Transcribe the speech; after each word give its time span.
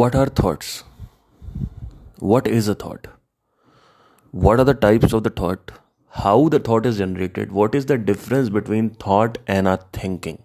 what 0.00 0.14
are 0.18 0.26
thoughts 0.40 0.68
what 2.32 2.46
is 2.58 2.68
a 2.72 2.74
thought 2.82 3.08
what 4.44 4.60
are 4.62 4.64
the 4.68 4.74
types 4.84 5.16
of 5.16 5.22
the 5.24 5.32
thought 5.40 5.72
how 6.20 6.36
the 6.54 6.60
thought 6.68 6.86
is 6.90 7.00
generated 7.00 7.52
what 7.58 7.74
is 7.74 7.86
the 7.90 7.98
difference 8.10 8.48
between 8.54 8.88
thought 9.04 9.36
and 9.46 9.68
our 9.72 9.82
thinking 9.98 10.38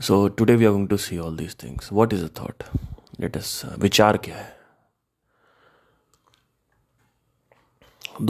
so 0.00 0.20
today 0.28 0.56
we 0.56 0.64
are 0.70 0.72
going 0.76 0.88
to 0.94 0.98
see 1.06 1.20
all 1.20 1.36
these 1.42 1.52
things 1.64 1.90
what 2.00 2.16
is 2.18 2.22
a 2.22 2.30
thought 2.40 2.64
let 3.18 3.36
us 3.36 3.50
uh, 3.64 3.74
विचार 3.84 4.16
क्या 4.28 4.36
है 4.36 4.56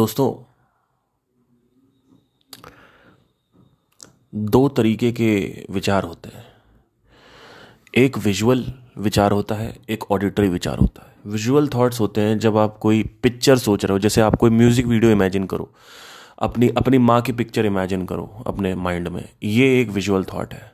दोस्तों 0.03 0.29
दो 4.57 4.69
तरीके 4.81 5.13
के 5.21 5.31
विचार 5.79 6.05
होते 6.05 6.29
हैं 6.35 6.47
एक 8.05 8.19
विजुअल 8.29 8.67
विचार 8.99 9.33
होता 9.33 9.55
है, 9.55 9.75
एक 9.91 10.11
ऑडिटरी 10.11 10.49
विचार 10.49 10.79
होता 10.79 11.03
है। 11.03 11.33
विजुअल 11.33 11.69
थॉट्स 11.69 12.01
होते 12.01 12.21
हैं 12.21 12.39
जब 12.39 12.57
आप 12.57 12.79
कोई 12.79 13.03
पिक्चर 13.23 13.57
सोच 13.59 13.85
रहे 13.85 13.93
हो, 13.93 13.99
जैसे 13.99 14.21
आप 14.21 14.35
कोई 14.35 14.51
म्यूज़िक 14.51 14.87
वीडियो 14.87 15.13
इमेजिन 15.13 15.45
करो, 15.47 15.71
अपनी 16.39 16.69
अपनी 16.77 16.99
माँ 17.01 17.21
की 17.21 17.33
पिक्चर 17.33 17.67
इमेजिन 17.67 18.05
करो 18.07 18.43
अपने 18.47 18.75
माइंड 18.77 19.09
में, 19.09 19.25
ये 19.43 19.81
एक 19.81 19.91
विजुअल 19.91 20.25
थॉट 20.25 20.55
है। 20.55 20.73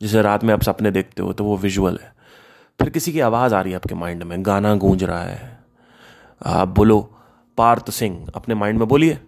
जैसे 0.00 0.22
रात 0.22 0.44
में 0.44 0.52
आप 0.54 0.62
सपने 0.62 0.90
देखते 0.90 1.22
हो 1.22 1.32
तो 1.32 1.44
वो 1.44 1.56
विजुअल 1.58 1.98
है। 2.02 2.12
फिर 2.80 2.88
किसी 2.90 3.12
की 3.12 3.20
आवाज़ 3.20 3.54
आ 3.54 3.60
रही 3.60 3.72
है 3.72 3.76
आपके 3.76 3.94
माइंड 3.94 4.22
में, 4.22 4.44
गाना 4.46 4.74
गूंज 4.76 5.04
रहा 5.04 5.22
है। 5.22 5.58
आप 6.40 6.68
बोलो, 6.70 7.00
पार्थ 7.58 7.90
सिंह, 7.90 8.26
अपने 8.34 8.54
माइंड 8.54 8.78
में 8.78 8.88
बोलिए 8.88 9.18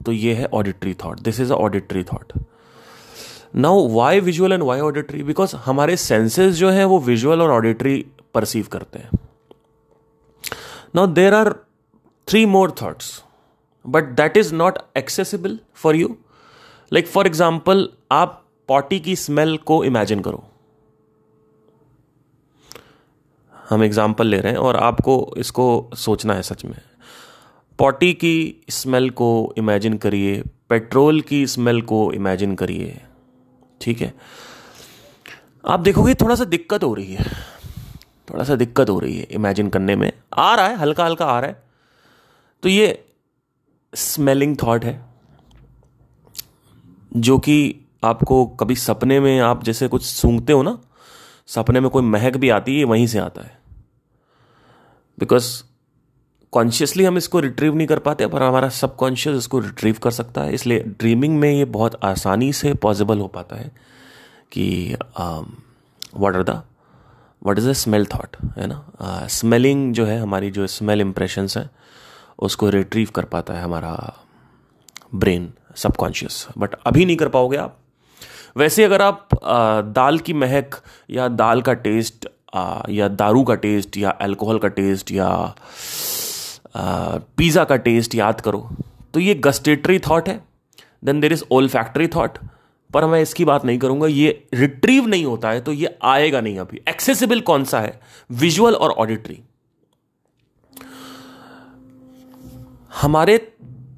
तो 0.00 0.12
ये 0.12 0.34
है 0.34 0.46
auditory 0.46 0.94
thought 0.94 1.20
this 1.20 1.40
is 1.40 1.52
a 1.52 1.56
auditory 1.56 2.02
thought 2.04 2.32
now 3.54 3.86
why 3.88 4.20
visual 4.20 4.52
and 4.52 4.62
why 4.62 4.80
auditory 4.80 5.22
because 5.22 5.54
हमारे 5.56 5.96
सेंसेस 5.96 6.54
जो 6.54 6.70
है, 6.70 6.84
वो 6.84 6.98
विजुअल 7.00 7.42
और 7.42 7.50
ऑडिटरी 7.50 8.04
परसीव 8.34 8.66
करते 8.72 8.98
हैं। 8.98 9.18
Now 10.94 11.06
there 11.08 11.34
are 11.34 11.52
three 12.28 12.44
more 12.46 12.70
thoughts 12.82 13.22
but 13.84 14.04
that 14.16 14.36
is 14.36 14.54
not 14.54 14.78
accessible 14.96 15.58
for 15.74 15.96
you 15.96 16.16
like 16.92 17.06
for 17.06 17.26
example 17.26 17.88
आप 18.12 18.42
potty 18.68 19.00
की 19.00 19.16
smell 19.16 19.56
को 19.56 19.82
इमेजिन 19.84 20.20
करो। 20.20 20.44
हम 23.54 23.82
एग्ज़ाम्पल 23.84 24.26
ले 24.26 24.38
रहे 24.40 24.52
हैं 24.52 24.58
और 24.58 24.76
आपको 24.76 25.34
इसको 25.38 25.90
सोचना 25.96 26.34
है 26.34 26.42
सच 26.42 26.64
में। 26.64 26.80
पॉटी 27.78 28.12
की 28.14 28.64
स्मेल 28.70 29.08
को 29.10 29.54
इमेजिन 29.58 29.96
करिए 29.98 30.42
पेट्रोल 30.68 31.20
की 31.20 31.46
स्मेल 31.46 31.80
को 31.82 32.10
इमेजिन 32.12 32.54
करिए। 32.54 33.00
ठीक 33.82 34.00
है? 34.00 34.14
आप 35.68 35.80
देखोगे 35.80 36.14
थोड़ा 36.14 36.34
सा 36.34 36.44
दिक्कत 36.44 36.84
हो 36.84 36.94
रही 36.94 37.12
है। 37.14 37.24
थोड़ा 38.30 38.44
सा 38.44 38.54
दिक्कत 38.54 38.90
हो 38.90 38.98
रही 38.98 39.18
है 39.18 39.26
इमेजिन 39.30 39.68
करने 39.68 39.96
में। 39.96 40.12
आ 40.34 40.54
रहा 40.54 40.66
है 40.66 40.76
हल्का 40.76 41.04
हल्का 41.04 41.26
आ 41.26 41.40
रहा 41.40 41.50
है। 41.50 41.62
तो 42.62 42.68
ये 42.68 43.04
स्मेलिंग 43.94 44.56
थॉट 44.62 44.84
है, 44.84 45.04
जो 47.16 47.38
कि 47.38 47.74
आपको 48.04 48.46
कभी 48.46 48.76
सपने 48.76 49.20
में 49.20 49.38
आप 49.40 49.64
जैसे 49.64 49.88
कुछ 49.88 50.04
सूंघते 50.04 50.52
हो 50.52 50.62
ना, 50.62 50.78
सपने 51.46 51.80
में 51.80 51.90
कोई 51.90 52.02
महक 52.02 52.36
भी 52.36 52.48
आती 52.48 52.78
है 52.78 52.84
वहीं 52.84 53.06
से 53.06 53.18
आता 53.18 53.42
है। 53.42 53.58
बिकॉज़ 55.18 55.62
कॉन्शियसली 56.52 57.04
हम 57.04 57.16
इसको 57.18 57.40
रिट्रीव 57.40 57.74
नहीं 57.74 57.86
कर 57.86 57.98
पाते 57.98 58.26
पर 58.26 58.42
हमारा 58.42 58.68
सबकॉन्शियस 58.68 59.36
इसको 59.36 59.58
रिट्रीव 59.58 59.96
कर 60.02 60.10
सकता 60.10 60.40
है। 60.40 60.54
इसलिए 60.54 60.80
ड्रीमिंग 60.98 61.38
में 61.38 61.50
ये 61.52 61.64
बहुत 61.64 61.98
आसानी 62.04 62.52
से 62.52 62.74
पॉसिबल 62.74 63.18
हो 63.18 63.26
पाता 63.26 63.56
है 63.56 63.70
कि 64.52 64.94
what 66.16 66.36
are 66.36 66.42
the 66.42 66.62
what 67.46 67.58
is 67.58 67.68
a 67.68 67.72
smell 67.72 68.04
thought 68.06 68.36
है 68.58 68.66
ना? 68.66 68.84
स्मेलिंग 69.30 69.88
uh, 69.90 69.96
जो 69.96 70.04
है 70.06 70.18
हमारी 70.20 70.50
जो 70.50 70.66
स्मेल 70.66 71.00
इम्प्रेशंस 71.00 71.56
हैं 71.56 71.70
उसको 72.38 72.68
रिट्रीव 72.70 73.08
कर 73.14 73.24
पाता 73.24 73.54
है 73.54 73.62
हमारा 73.62 73.94
ब्रेन 75.14 75.52
सबकॉन्शियस 75.76 76.46
बट 76.58 76.74
अभी 76.86 77.04
नहीं 77.04 77.16
कर 77.16 77.28
पाओगे 77.28 77.56
आप। 77.56 77.78
वैसे 78.56 78.84
अगर 78.84 79.02
आप 79.02 79.28
uh, 79.28 79.94
दाल 79.94 80.18
की 80.18 80.32
महक 80.32 80.74
या 81.10 81.28
दाल 81.28 81.62
का 81.62 81.72
टेस्ट 81.72 82.28
uh, 82.56 82.90
या 82.90 83.08
दारू 83.08 83.42
का 83.44 83.54
टेस्ट 83.54 83.96
या 83.96 84.10
अल्कोहल 84.10 84.58
का 84.58 84.68
टेस्ट 84.68 85.12
या 85.12 85.30
पिज़्ज़ा 86.74 87.64
का 87.64 87.76
टेस्ट 87.78 88.14
याद 88.14 88.40
करो। 88.40 88.68
तो 89.14 89.20
ये 89.20 89.34
गस्टेटरी 89.36 89.98
थाट 90.00 90.28
है। 90.28 90.40
Then 91.04 91.20
there 91.20 91.32
is 91.32 91.44
olfactory 91.68 92.06
thought 92.08 92.38
पर 92.90 93.04
मैं 93.06 93.20
इसकी 93.22 93.44
बात 93.44 93.64
नहीं 93.64 93.78
करूँगा, 93.78 94.06
ये 94.06 94.48
रिट्रीव 94.54 95.06
नहीं 95.06 95.24
होता 95.24 95.50
है 95.50 95.60
तो 95.60 95.72
ये 95.72 95.96
आएगा 96.04 96.40
नहीं 96.40 96.58
अभी। 96.58 96.80
एक्सेसिबल 96.88 97.40
कौन 97.42 97.64
सा 97.64 97.80
है? 97.80 98.00
विजुअल 98.30 98.74
और 98.74 98.90
ऑडिटरी 98.92 99.42
हमारे, 102.92 103.36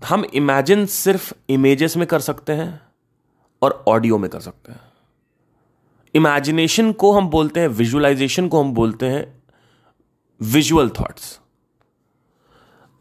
हम 0.05 0.25
इमेजिन 0.35 0.85
सिर्फ़ 0.89 1.33
इमेजेस 1.49 1.97
में 1.97 2.07
कर 2.07 2.21
सकते 2.21 2.53
हैं 2.53 2.81
और 3.63 3.85
ऑडियो 3.89 4.19
में 4.19 4.29
कर 4.31 4.41
सकते 4.41 4.73
हैं। 4.73 4.81
इमेजिनेशन 6.15 6.93
को 6.95 7.13
हम 7.13 7.29
बोलते 7.29 7.61
हैं 7.61 7.69
विजुअलाइजेशन 7.71 8.49
को 8.49 8.63
हम 8.63 8.73
बोलते 8.75 9.07
हैं 9.07 9.27
विजुअल 10.41 10.89
थॉट्स 10.91 11.39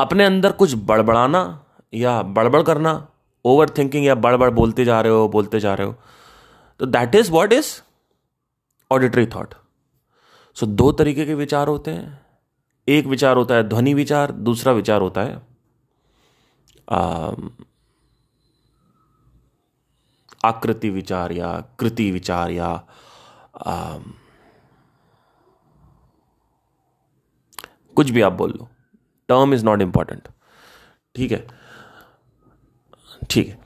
अपने 0.03 0.25
अंदर 0.25 0.51
कुछ 0.51 0.73
बड़बड़ाना 0.85 1.41
या 1.93 2.21
बड़बड़ 2.37 2.61
करना 2.63 2.91
ओवर 3.45 3.69
थिंकिंग 3.77 4.05
या 4.05 4.15
बड़बड़ 4.17 4.49
बोलते 4.51 4.85
जा 4.85 4.99
रहे 5.01 5.13
हो 5.13 5.27
बोलते 5.29 5.59
जा 5.59 5.73
रहे 5.73 5.87
हो 5.87 5.95
तो 6.79 6.85
that 6.87 7.15
is 7.15 7.31
what 7.31 7.53
is 7.53 7.71
auditory 8.91 9.25
thought 9.25 9.53
so 10.57 10.65
दो 10.65 10.91
तरीके 10.91 11.25
के 11.25 11.33
विचार 11.35 11.67
होते 11.67 11.91
हैं। 11.91 12.21
एक 12.87 13.05
विचार 13.05 13.37
होता 13.37 13.55
है 13.55 13.63
ध्वनि 13.69 13.93
विचार 13.93 14.31
दूसरा 14.47 14.71
विचार 14.73 15.01
होता 15.01 15.21
है 15.21 15.41
आकृति 20.45 20.89
विचार 20.89 21.31
या 21.31 21.51
कृति 21.79 22.09
विचार 22.11 22.51
या 22.51 22.67
आ, 23.67 23.97
कुछ 27.97 28.09
भी 28.09 28.21
आप 28.21 28.33
बोल 28.33 28.51
लो। 28.51 28.67
टर्म 29.29 29.53
इज़ 29.53 29.65
नॉट 29.65 29.81
इंपॉर्टेंट 29.81 30.27
ठीक 31.15 31.31
है? 31.31 31.45
ठीक 33.29 33.47
है. 33.47 33.61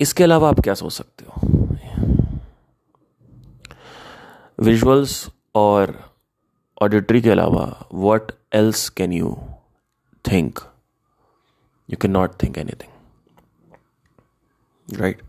इसके 0.00 0.24
अलावा 0.24 0.48
आप 0.48 0.60
क्या 0.60 0.74
सोच 0.74 0.92
सकते 0.92 1.24
हो? 1.24 1.52
विजुअल्स 4.58 5.28
और 5.54 5.94
ऑडिटरी 6.82 7.20
के 7.22 7.30
अलावा 7.30 7.64
what 7.94 8.32
else 8.52 8.88
can 8.88 9.12
you 9.12 9.36
think 10.24 10.58
you 11.88 11.96
can 11.96 12.10
not 12.10 12.42
think 12.42 12.58
anything 12.58 12.92
right 15.00 15.22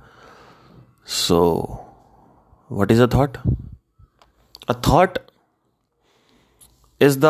so 1.07 1.39
what 2.71 2.91
is 2.91 3.01
a 3.01 3.07
thought 3.07 3.37
a 4.69 4.73
thought 4.87 5.17
is 7.01 7.19
the 7.19 7.25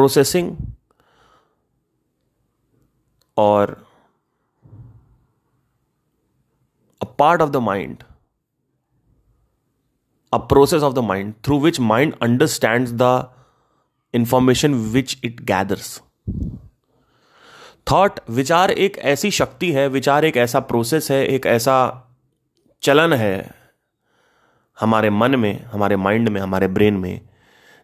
processing 0.00 0.56
और 3.36 3.70
a 7.00 7.04
part 7.18 7.42
of 7.42 7.50
the 7.50 7.56
mind 7.56 8.02
a 10.32 10.38
process 10.48 10.82
of 10.82 10.94
the 10.94 10.98
mind 11.04 11.34
through 11.44 11.60
which 11.60 11.80
mind 11.80 12.14
understand 12.22 12.88
the 13.02 13.12
information 14.14 14.74
which 14.92 15.16
it 15.24 15.40
gathers 15.44 16.00
thought 17.92 18.20
विचार 18.30 18.70
एक 18.70 18.98
ऐसी 19.12 19.30
शक्ति 19.30 19.72
है 19.72 19.88
विचार 19.88 20.24
एक 20.24 20.36
ऐसा 20.36 20.60
process 20.70 21.10
है 21.10 21.24
एक 21.26 21.46
ऐसा 21.46 21.78
चलन 22.82 23.12
है 23.12 23.34
हमारे 24.78 25.10
मन 25.10 25.38
में 25.40 25.54
हमारे 25.64 25.96
माइंड 25.96 26.28
में 26.28 26.40
हमारे 26.40 26.68
ब्रेन 26.68 26.94
में 26.96 27.29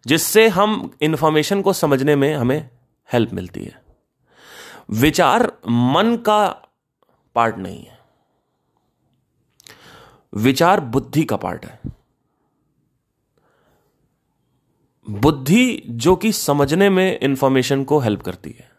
जिससे 0.06 0.48
हम 0.48 0.90
इंफॉर्मेशन 1.00 1.62
को 1.62 1.72
समझने 1.72 2.16
में 2.16 2.34
हमें 2.34 2.70
हेल्प 3.12 3.32
मिलती 3.32 3.64
है। 3.64 3.84
विचार 4.90 5.52
मन 5.68 6.16
का 6.16 6.68
पार्ट 7.34 7.56
नहीं 7.56 7.84
है। 7.84 7.98
विचार 10.34 10.80
बुद्धि 10.80 11.24
का 11.24 11.36
पार्ट 11.36 11.66
है। 11.66 11.80
बुद्धि 15.10 15.82
जो 15.88 16.16
कि 16.16 16.32
समझने 16.32 16.90
में 16.90 17.20
इंफॉर्मेशन 17.20 17.84
को 17.84 17.98
हेल्प 17.98 18.22
करती 18.22 18.50
है। 18.50 18.70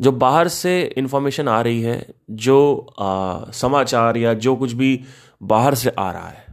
जो 0.00 0.12
बाहर 0.12 0.48
से 0.48 0.94
इंफॉर्मेशन 0.96 1.48
आ 1.48 1.60
रही 1.60 1.82
है 1.82 2.08
जो 2.30 2.86
आ, 3.00 3.50
समाचार 3.50 4.16
या 4.16 4.34
जो 4.34 4.56
कुछ 4.56 4.72
भी 4.72 5.04
बाहर 5.42 5.74
से 5.74 5.90
आ 5.90 6.12
रहा 6.12 6.28
है 6.28 6.49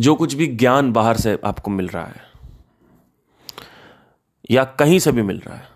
जो 0.00 0.14
कुछ 0.14 0.34
भी 0.34 0.46
ज्ञान 0.56 0.92
बाहर 0.92 1.16
से 1.16 1.38
आपको 1.44 1.70
मिल 1.70 1.88
रहा 1.88 2.04
है, 2.04 2.28
या 4.50 4.64
कहीं 4.78 4.98
से 4.98 5.12
भी 5.12 5.22
मिल 5.22 5.38
रहा 5.38 5.56
है, 5.56 5.68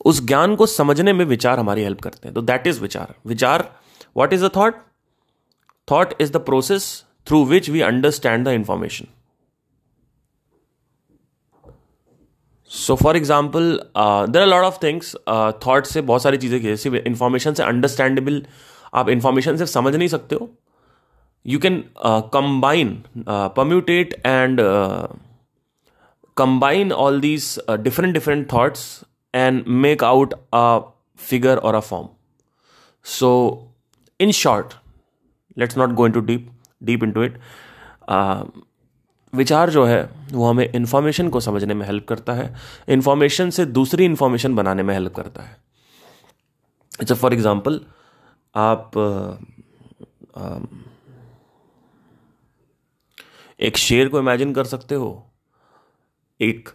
उस 0.00 0.24
ज्ञान 0.26 0.54
को 0.56 0.66
समझने 0.66 1.12
में 1.12 1.24
विचार 1.24 1.58
हमारी 1.58 1.82
हेल्प 1.82 2.00
करते 2.00 2.28
हैं। 2.28 2.34
तो 2.34 2.42
दैट 2.42 2.66
इज़ 2.66 2.80
विचार। 2.80 3.14
विचार 3.26 3.68
what 4.16 4.32
is 4.32 4.44
the 4.44 4.50
thought 4.56 4.74
thought 5.88 6.14
is 6.20 6.32
the 6.32 6.36
process 6.46 7.04
through 7.26 7.44
which 7.44 7.68
we 7.70 7.80
understand 7.82 8.44
the 8.44 8.52
information 8.52 9.06
so 12.70 12.94
for 12.96 13.16
example 13.16 13.72
there 13.96 14.42
are 14.42 14.48
lot 14.48 14.64
of 14.64 14.78
things 14.82 15.14
thought 15.66 15.86
से 15.86 16.00
बहुत 16.02 16.22
सारी 16.22 16.38
चीज़ें 16.38 16.60
जैसे 16.62 16.98
इंफॉर्मेशन 16.98 17.54
से 17.54 17.62
अंडरस्टैंडेबल 17.62 18.42
आप 18.94 19.08
इंफॉर्मेशन 19.10 19.56
से 19.56 19.66
समझ 19.68 19.94
नहीं 19.94 20.08
सकते 20.08 20.34
हो। 20.34 20.48
You 21.46 21.58
can 21.58 21.82
combine 22.34 23.02
permutate 23.56 24.14
and 24.26 24.60
combine 26.36 26.92
all 26.92 27.20
these 27.20 27.58
different 27.70 28.14
different 28.14 28.46
thoughts 28.52 29.04
and 29.34 29.64
make 29.68 30.04
out 30.04 30.34
a 30.34 30.78
figure 31.28 31.58
और 31.58 31.74
a 31.74 31.80
form 31.80 32.08
so 33.04 33.30
in 34.20 34.30
short 34.32 34.74
let's 35.58 35.78
not 35.78 35.92
going 35.94 36.14
to 36.14 36.20
deep 36.20 36.50
deep 36.82 37.04
into 37.12 37.22
it 37.24 37.38
विचार 39.32 39.70
जो 39.70 39.84
है 39.84 40.02
वो 40.32 40.46
हमें 40.48 40.68
इंफॉर्मेशन 40.68 41.28
को 41.28 41.40
समझने 41.40 41.74
में 41.74 41.84
हेल्प 41.86 42.06
करता 42.08 42.32
है। 42.32 42.54
इन्फॉर्मेशन 42.88 43.50
से 43.50 43.64
दूसरी 43.66 44.04
इन्फॉर्मेशन 44.04 44.54
बनाने 44.56 44.82
में 44.82 44.92
हेल्प 44.94 45.14
करता 45.14 45.42
है। 45.42 45.56
जब 47.02 47.16
फॉर 47.16 47.34
एग्ज़ाम्पल 47.34 47.80
आप 48.54 48.90
uh, 48.96 49.32
uh, 50.40 50.60
एक 53.60 53.76
शेर 53.76 54.08
को 54.08 54.18
इमेजिन 54.18 54.52
कर 54.54 54.64
सकते 54.64 54.94
हो, 54.94 55.26
एक 56.40 56.68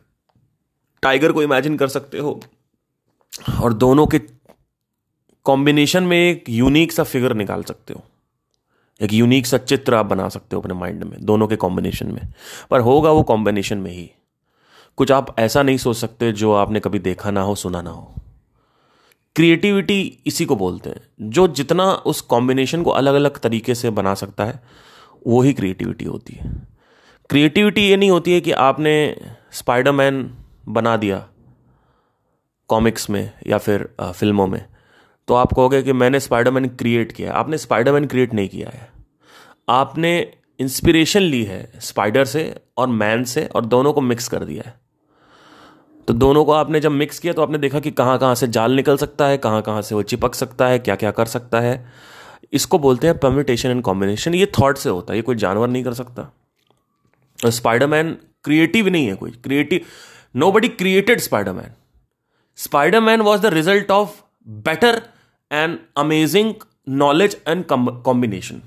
टाइगर 1.01 1.31
को 1.31 1.43
इमेजिन 1.43 1.77
कर 1.77 1.87
सकते 1.87 2.17
हो, 2.17 2.39
और 3.63 3.73
दोनों 3.73 4.05
के 4.07 4.19
कॉम्बिनेशन 5.45 6.03
में 6.03 6.17
एक 6.17 6.49
यूनिक 6.49 6.91
सा 6.91 7.03
फिगर 7.03 7.33
निकाल 7.33 7.63
सकते 7.63 7.93
हो, 7.93 8.03
एक 9.01 9.13
यूनिक 9.13 9.45
सा 9.45 9.57
चित्र 9.57 9.95
आप 9.95 10.05
बना 10.05 10.29
सकते 10.29 10.55
हो 10.55 10.61
अपने 10.61 10.73
माइंड 10.73 11.03
में, 11.03 11.25
दोनों 11.25 11.47
के 11.47 11.55
कॉम्बिनेशन 11.55 12.11
में। 12.11 12.21
पर 12.71 12.79
होगा 12.79 13.11
वो 13.11 13.23
कॉम्बिनेशन 13.23 13.77
में 13.77 13.91
ही। 13.91 14.09
कुछ 14.97 15.11
आप 15.11 15.35
ऐसा 15.39 15.63
नहीं 15.63 15.77
सोच 15.77 15.97
सकते 15.97 16.31
जो 16.31 16.53
आपने 16.53 16.79
कभी 16.79 16.99
देखा 16.99 17.31
ना 17.31 17.41
हो, 17.41 17.55
सुना 17.55 17.81
ना 17.81 17.89
हो। 17.89 18.13
क्रिएटिविटी 19.35 20.19
इसी 20.27 20.45
को 20.45 20.55
बोलते 20.55 20.89
हैं, 20.89 21.01
जो 21.21 21.47
जितना 21.47 21.91
उस 21.91 22.21
कॉम्बिनेशन 22.21 22.83
को 22.83 22.91
अलग 22.91 23.13
अलग 23.13 23.39
तरीके 23.39 23.75
से 23.75 23.89
बना 23.89 24.13
सकता 24.13 24.45
है 24.45 24.59
वो 25.27 25.41
ही 25.41 25.53
क्रिएटिविटी 25.53 26.05
होती 26.05 26.33
है। 26.33 26.51
क्रिएटिविटी 27.29 27.81
ये 27.81 27.97
नहीं 27.97 28.09
होती 28.11 28.33
है 28.33 28.41
कि 28.41 28.51
आपने 28.51 28.93
स्पाइडरमैन 29.51 30.23
बना 30.69 30.95
दिया 30.97 31.25
कॉमिक्स 32.69 33.09
में 33.09 33.31
या 33.47 33.57
फिर 33.57 33.87
फ़िल्मों 34.01 34.47
में। 34.47 34.65
तो 35.27 35.33
आप 35.33 35.53
कहोगे 35.53 35.81
कि 35.83 35.93
मैंने 35.93 36.19
स्पाइडरमैन 36.19 36.67
क्रिएट 36.69 37.11
किया 37.11 37.33
आपने 37.33 37.57
स्पाइडरमैन 37.57 38.05
क्रिएट 38.05 38.33
नहीं 38.33 38.49
किया 38.49 38.69
है। 38.69 38.89
आपने 39.69 40.11
इंस्पिरेशन 40.59 41.21
ली 41.21 41.43
है 41.43 41.71
स्पाइडर 41.79 42.25
से 42.25 42.53
और 42.77 42.87
मैन 42.87 43.23
से 43.23 43.45
और 43.45 43.65
दोनों 43.65 43.93
को 43.93 44.01
मिक्स 44.01 44.27
कर 44.27 44.43
दिया 44.43 44.63
है। 44.65 44.73
तो 46.07 46.13
दोनों 46.13 46.43
को 46.45 46.51
आपने 46.51 46.79
जब 46.79 46.91
मिक्स 46.91 47.19
किया 47.19 47.33
तो 47.33 47.41
आपने 47.41 47.57
देखा 47.57 47.79
कि 47.79 47.91
कहाँ 47.91 48.17
कहाँ 48.19 48.35
से 48.35 48.47
जाल 48.47 48.71
निकल 48.71 48.97
सकता 48.97 49.27
है 49.27 49.37
कहाँ 49.37 49.61
कहाँ 49.61 49.81
से 49.81 49.95
वो 49.95 50.01
चिपक 50.03 50.35
सकता 50.35 50.67
है 50.67 50.79
क्या 50.79 50.95
क्या 50.95 51.11
कर 51.11 51.25
सकता 51.25 51.59
है। 51.59 51.85
इसको 52.53 52.79
बोलते 52.79 53.07
हैं 53.07 53.17
परम्यूटेशन 53.17 53.69
एंड 53.69 53.81
कॉम्बिनेशन 53.83 54.35
ये 54.35 54.45
थॉट 54.59 54.77
से 54.77 54.89
होता 54.89 55.13
है 55.13 55.17
ये 55.17 55.23
कोई 55.23 55.35
जानवर 55.35 55.67
नहीं 55.67 55.83
कर 55.83 55.93
सकता। 55.93 56.31
स्पाइडरमैन 57.49 58.17
क्रिएटिव 58.43 58.87
नहीं 58.87 59.07
है 59.07 59.15
कोई। 59.15 59.31
Creative 59.31 59.85
nobody 60.51 60.69
created 60.69 61.19
Spiderman 61.19 61.71
Spiderman 62.57 63.21
was 63.21 63.41
the 63.41 63.53
result 63.53 63.91
of 63.91 64.21
better 64.47 65.01
and 65.51 65.79
amazing 65.97 66.53
knowledge 66.87 67.41
and 67.47 67.65
combination 67.69 68.61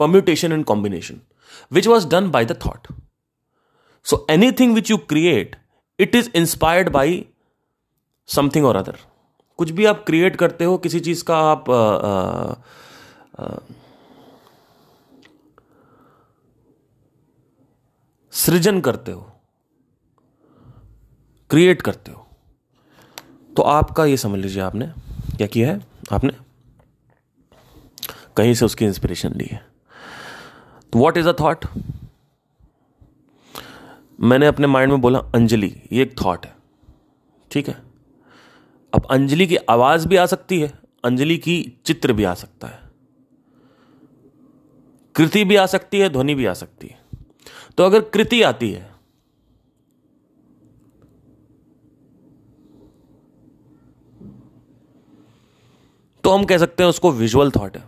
permutation 0.00 0.52
and 0.52 0.66
combination 0.66 1.20
which 1.68 1.86
was 1.86 2.06
done 2.14 2.30
by 2.30 2.44
the 2.44 2.54
thought 2.54 2.88
so 4.06 4.24
anything 4.28 4.74
which 4.74 4.90
you 4.92 4.98
create 5.12 5.54
it 5.98 6.14
is 6.14 6.28
inspired 6.40 6.90
by 6.96 7.04
something 8.28 8.66
or 8.70 8.74
other 8.82 8.96
कुछ 9.58 9.70
भी 9.70 9.84
आप 9.84 10.04
create 10.06 10.36
करते 10.36 10.64
हो 10.64 10.76
किसी 10.78 11.00
चीज़ 11.00 11.24
का 11.24 11.36
आप 11.50 11.70
आ, 11.70 11.74
आ, 11.74 12.54
सृजन 18.32 18.80
करते 18.80 19.12
हो 19.12 19.32
क्रिएट 21.50 21.82
करते 21.82 22.12
हो। 22.12 22.26
तो 23.56 23.62
आपका 23.62 24.04
ये 24.04 24.16
समझ 24.16 24.38
लीजिए 24.40 24.62
आपने, 24.62 24.86
क्या 25.36 25.46
किया 25.46 25.72
है? 25.72 25.86
आपने 26.12 26.32
कहीं 28.36 28.54
से 28.54 28.64
उसकी 28.64 28.84
इंस्पिरेशन 28.84 29.32
ली 29.32 29.46
है। 29.50 29.66
तो 30.92 30.98
वॉट 30.98 31.16
इज़ 31.16 31.28
अ 31.28 31.32
थॉट 31.40 31.64
मैंने 34.20 34.46
अपने 34.46 34.66
माइंड 34.66 34.92
में 34.92 35.00
बोला, 35.00 35.18
अंजलि, 35.18 35.82
ये 35.92 36.02
एक 36.02 36.14
थॉट 36.24 36.46
है। 36.46 36.54
ठीक 37.50 37.68
है? 37.68 37.82
अब 38.94 39.06
अंजलि 39.10 39.46
की 39.46 39.56
आवाज़ 39.56 40.08
भी 40.08 40.16
आ 40.16 40.26
सकती 40.26 40.60
है, 40.60 40.72
अंजलि 41.04 41.36
की 41.38 41.80
चित्र 41.84 42.12
भी 42.12 42.24
आ 42.24 42.34
सकता 42.34 42.68
है। 42.68 42.85
कृति 45.16 45.44
भी 45.44 45.56
आ 45.56 45.66
सकती 45.66 45.98
है, 46.00 46.08
ध्वनि 46.08 46.34
भी 46.34 46.46
आ 46.46 46.52
सकती 46.54 46.86
है। 46.86 47.00
तो 47.78 47.84
अगर 47.84 48.00
कृति 48.00 48.42
आती 48.42 48.70
है 48.72 48.94
तो 56.24 56.30
हम 56.30 56.44
कह 56.44 56.58
सकते 56.58 56.82
हैं 56.82 56.90
उसको 56.90 57.10
विजुअल 57.12 57.50
थॉट 57.50 57.76
है। 57.76 57.84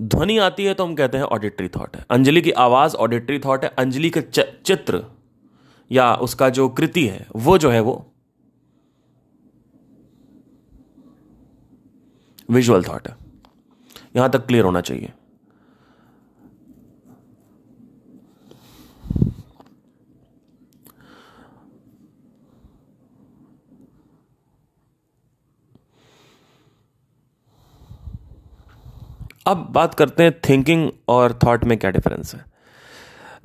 ध्वनि 0.00 0.38
आती 0.38 0.64
है 0.64 0.74
तो 0.74 0.84
हम 0.84 0.94
कहते 0.94 1.16
हैं 1.16 1.24
ऑडिटरी 1.24 1.68
थॉट 1.68 1.96
है। 1.96 2.04
अंजलि 2.10 2.42
की 2.42 2.50
आवाज़ 2.50 2.96
ऑडिटरी 2.96 3.38
थॉट 3.38 3.64
है। 3.64 3.70
अंजलि 3.78 4.10
के 4.10 4.20
चित्र 4.20 5.04
या 5.90 6.14
उसका 6.14 6.48
जो 6.48 6.68
कृति 6.68 7.06
है, 7.06 7.26
वो 7.36 7.58
जो 7.58 7.70
है 7.70 7.80
वो 7.80 7.94
विजुअल 12.50 12.82
थॉट 12.82 13.08
है। 13.08 13.16
यहाँ 14.16 14.30
तक 14.30 14.46
क्लियर 14.46 14.64
होना 14.64 14.80
चाहिए। 14.80 15.12
अब 29.46 29.56
बात 29.56 29.94
करते 29.94 30.22
हैं 30.22 30.40
थिंकिंग 30.48 30.90
और 31.08 31.38
थॉट 31.44 31.64
में 31.64 31.78
क्या 31.78 31.90
डिफरेंस 31.90 32.34
है। 32.34 32.44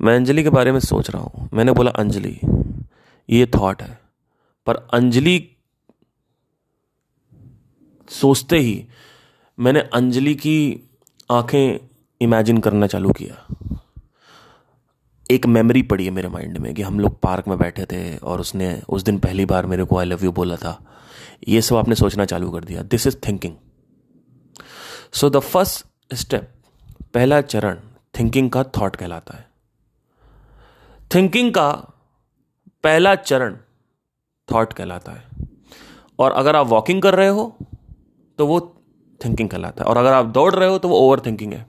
मैं 0.00 0.16
अंजलि 0.16 0.42
के 0.42 0.50
बारे 0.50 0.72
में 0.72 0.80
सोच 0.80 1.10
रहा 1.10 1.22
हूँ। 1.22 1.48
मैंने 1.52 1.72
बोला, 1.72 1.90
अंजलि, 1.90 2.40
ये 3.30 3.46
थॉट 3.46 3.82
है। 3.82 4.00
पर 4.66 4.76
अंजलि 4.76 5.48
सोचते 8.08 8.58
ही 8.58 8.86
मैंने 9.58 9.80
अंजलि 9.80 10.34
की 10.34 10.90
आँखें 11.30 11.88
इमेजिन 12.20 12.58
करना 12.58 12.86
चालू 12.86 13.12
किया। 13.12 13.46
एक 15.30 15.46
मेमोरी 15.46 15.82
पड़ी 15.82 16.04
है 16.04 16.10
मेरे 16.10 16.28
माइंड 16.28 16.58
में 16.58 16.74
कि 16.74 16.82
हम 16.82 17.00
लोग 17.00 17.20
पार्क 17.20 17.48
में 17.48 17.58
बैठे 17.58 17.84
थे 17.84 18.16
और 18.16 18.40
उसने 18.40 18.82
उस 18.88 19.02
दिन 19.02 19.18
पहली 19.18 19.44
बार 19.44 19.66
मेरे 19.66 19.84
को 19.84 19.98
आई 19.98 20.04
लव 20.04 20.24
यू 20.24 20.32
बोला 20.32 20.56
था। 20.56 20.84
ये 21.48 21.62
सब 21.62 21.76
आपने 21.76 21.94
सोचना 21.94 22.24
चालू 22.24 22.50
कर 22.50 22.64
दिया। 22.64 22.82
This 22.82 23.06
is 23.06 23.16
thinking 23.28 23.54
so 25.12 25.30
the 25.30 25.38
first 25.38 25.86
step. 26.12 26.50
पहला 27.14 27.40
चरण 27.40 27.78
थिंकिंग 28.18 28.50
का 28.50 28.62
थॉट 28.64 28.96
कहलाता 28.96 29.36
है। 29.36 29.48
थिंकिंग 31.14 31.52
का 31.54 31.70
पहला 32.84 33.14
चरण 33.14 33.56
थॉट 34.48 34.72
कहलाता 34.72 35.12
है। 35.12 35.48
और 36.18 36.32
अगर 36.32 36.56
आप 36.56 36.66
वॉकिंग 36.66 37.02
कर 37.02 37.14
रहे 37.14 37.28
हो 37.28 37.56
तो 38.38 38.46
वो 38.46 38.60
थिंकिंग 39.20 39.48
कहलाता 39.50 39.84
है। 39.84 39.90
और 39.90 39.96
अगर 39.96 40.12
आप 40.12 40.26
दौड़ 40.26 40.54
रहे 40.54 40.68
हो 40.68 40.78
तो 40.78 40.88
वो 40.88 40.98
ओवर 40.98 41.20
थिंकिंग 41.20 41.52
है। 41.52 41.66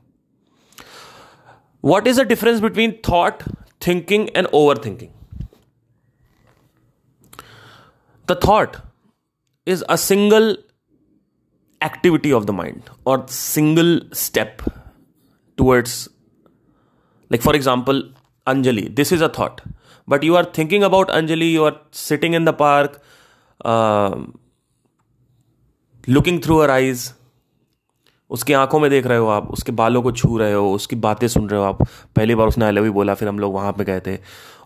What 1.84 2.08
is 2.08 2.22
the 2.22 2.28
difference 2.28 2.60
between 2.60 2.92
thought 3.10 3.44
thinking 3.88 4.28
and 4.36 4.48
overthinking 4.78 5.46
the 8.28 8.40
thought 8.48 8.78
is 9.68 9.84
a 9.84 9.96
single 9.96 10.58
activity 11.84 12.32
of 12.32 12.46
the 12.46 12.50
mind 12.52 12.90
और 13.08 13.26
single 13.30 14.02
step 14.16 14.58
towards 15.58 16.08
like 17.32 17.42
for 17.42 17.56
example 17.56 18.04
Anjali 18.48 18.82
this 18.82 19.14
is 19.14 19.24
a 19.24 19.28
thought 19.40 19.62
but 20.08 20.24
you 20.24 20.36
are 20.36 20.52
thinking 20.58 20.84
about 20.84 21.10
Anjali 21.12 21.56
you 21.56 21.64
are 21.64 21.80
sitting 21.94 22.36
in 22.36 22.46
the 22.46 22.54
park 22.60 23.02
looking 26.10 26.44
through 26.44 26.58
her 26.58 26.72
eyes 26.72 27.10
उसकी 28.32 28.54
आँखों 28.54 28.80
में 28.80 28.90
देख 28.90 29.08
रहे 29.08 29.18
हो 29.18 29.28
आप, 29.28 29.50
उसके 29.52 29.72
बालों 29.72 30.02
को 30.02 30.12
छू 30.12 30.38
रहे 30.38 30.54
हो, 30.54 30.72
उसकी 30.74 30.96
बातें 30.96 31.28
सुन 31.28 31.50
रहे 31.50 31.60
हो 31.60 31.66
आप। 31.66 31.82
पहली 32.16 32.36
बार 32.36 32.48
उसने 32.48 32.66
अलवी 32.66 32.90
बोला, 32.90 33.14
फिर 33.14 33.28
हम 33.28 33.40
लोग 33.40 33.54
वहाँ 33.54 33.72
पे 33.74 33.84
गए 33.84 34.00
थे 34.00 34.18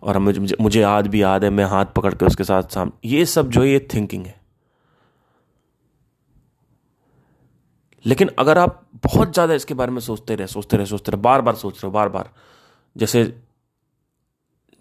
और 0.03 0.15
हमें, 0.15 0.33
मुझे 0.61 0.81
याद 0.81 1.07
भी 1.07 1.21
याद 1.21 1.43
है, 1.43 1.49
मैं 1.49 1.65
हाथ 1.65 1.85
पकड़ 1.95 2.13
के 2.13 2.25
उसके 2.25 2.43
साथ 2.43 2.63
सामने 2.73 3.09
ये 3.09 3.25
सब 3.25 3.49
जो 3.49 3.63
ये 3.63 3.79
थिंकिंग 3.93 4.25
है। 4.25 4.35
लेकिन 8.05 8.29
अगर 8.39 8.57
आप 8.57 8.87
बहुत 9.03 9.33
ज़्यादा 9.33 9.53
इसके 9.53 9.73
बारे 9.73 9.91
में 9.91 9.99
सोचते 9.99 10.35
रहे 10.35 10.47
सोचते 10.47 10.77
रहे 10.77 10.85
सोचते 10.85 11.11
रहे 11.11 11.21
बार 11.21 11.41
बार 11.41 11.55
सोच 11.55 11.73
रहे 11.73 11.87
हो 11.87 11.91
बार 11.91 12.09
बार 12.09 12.29
जैसे 12.97 13.41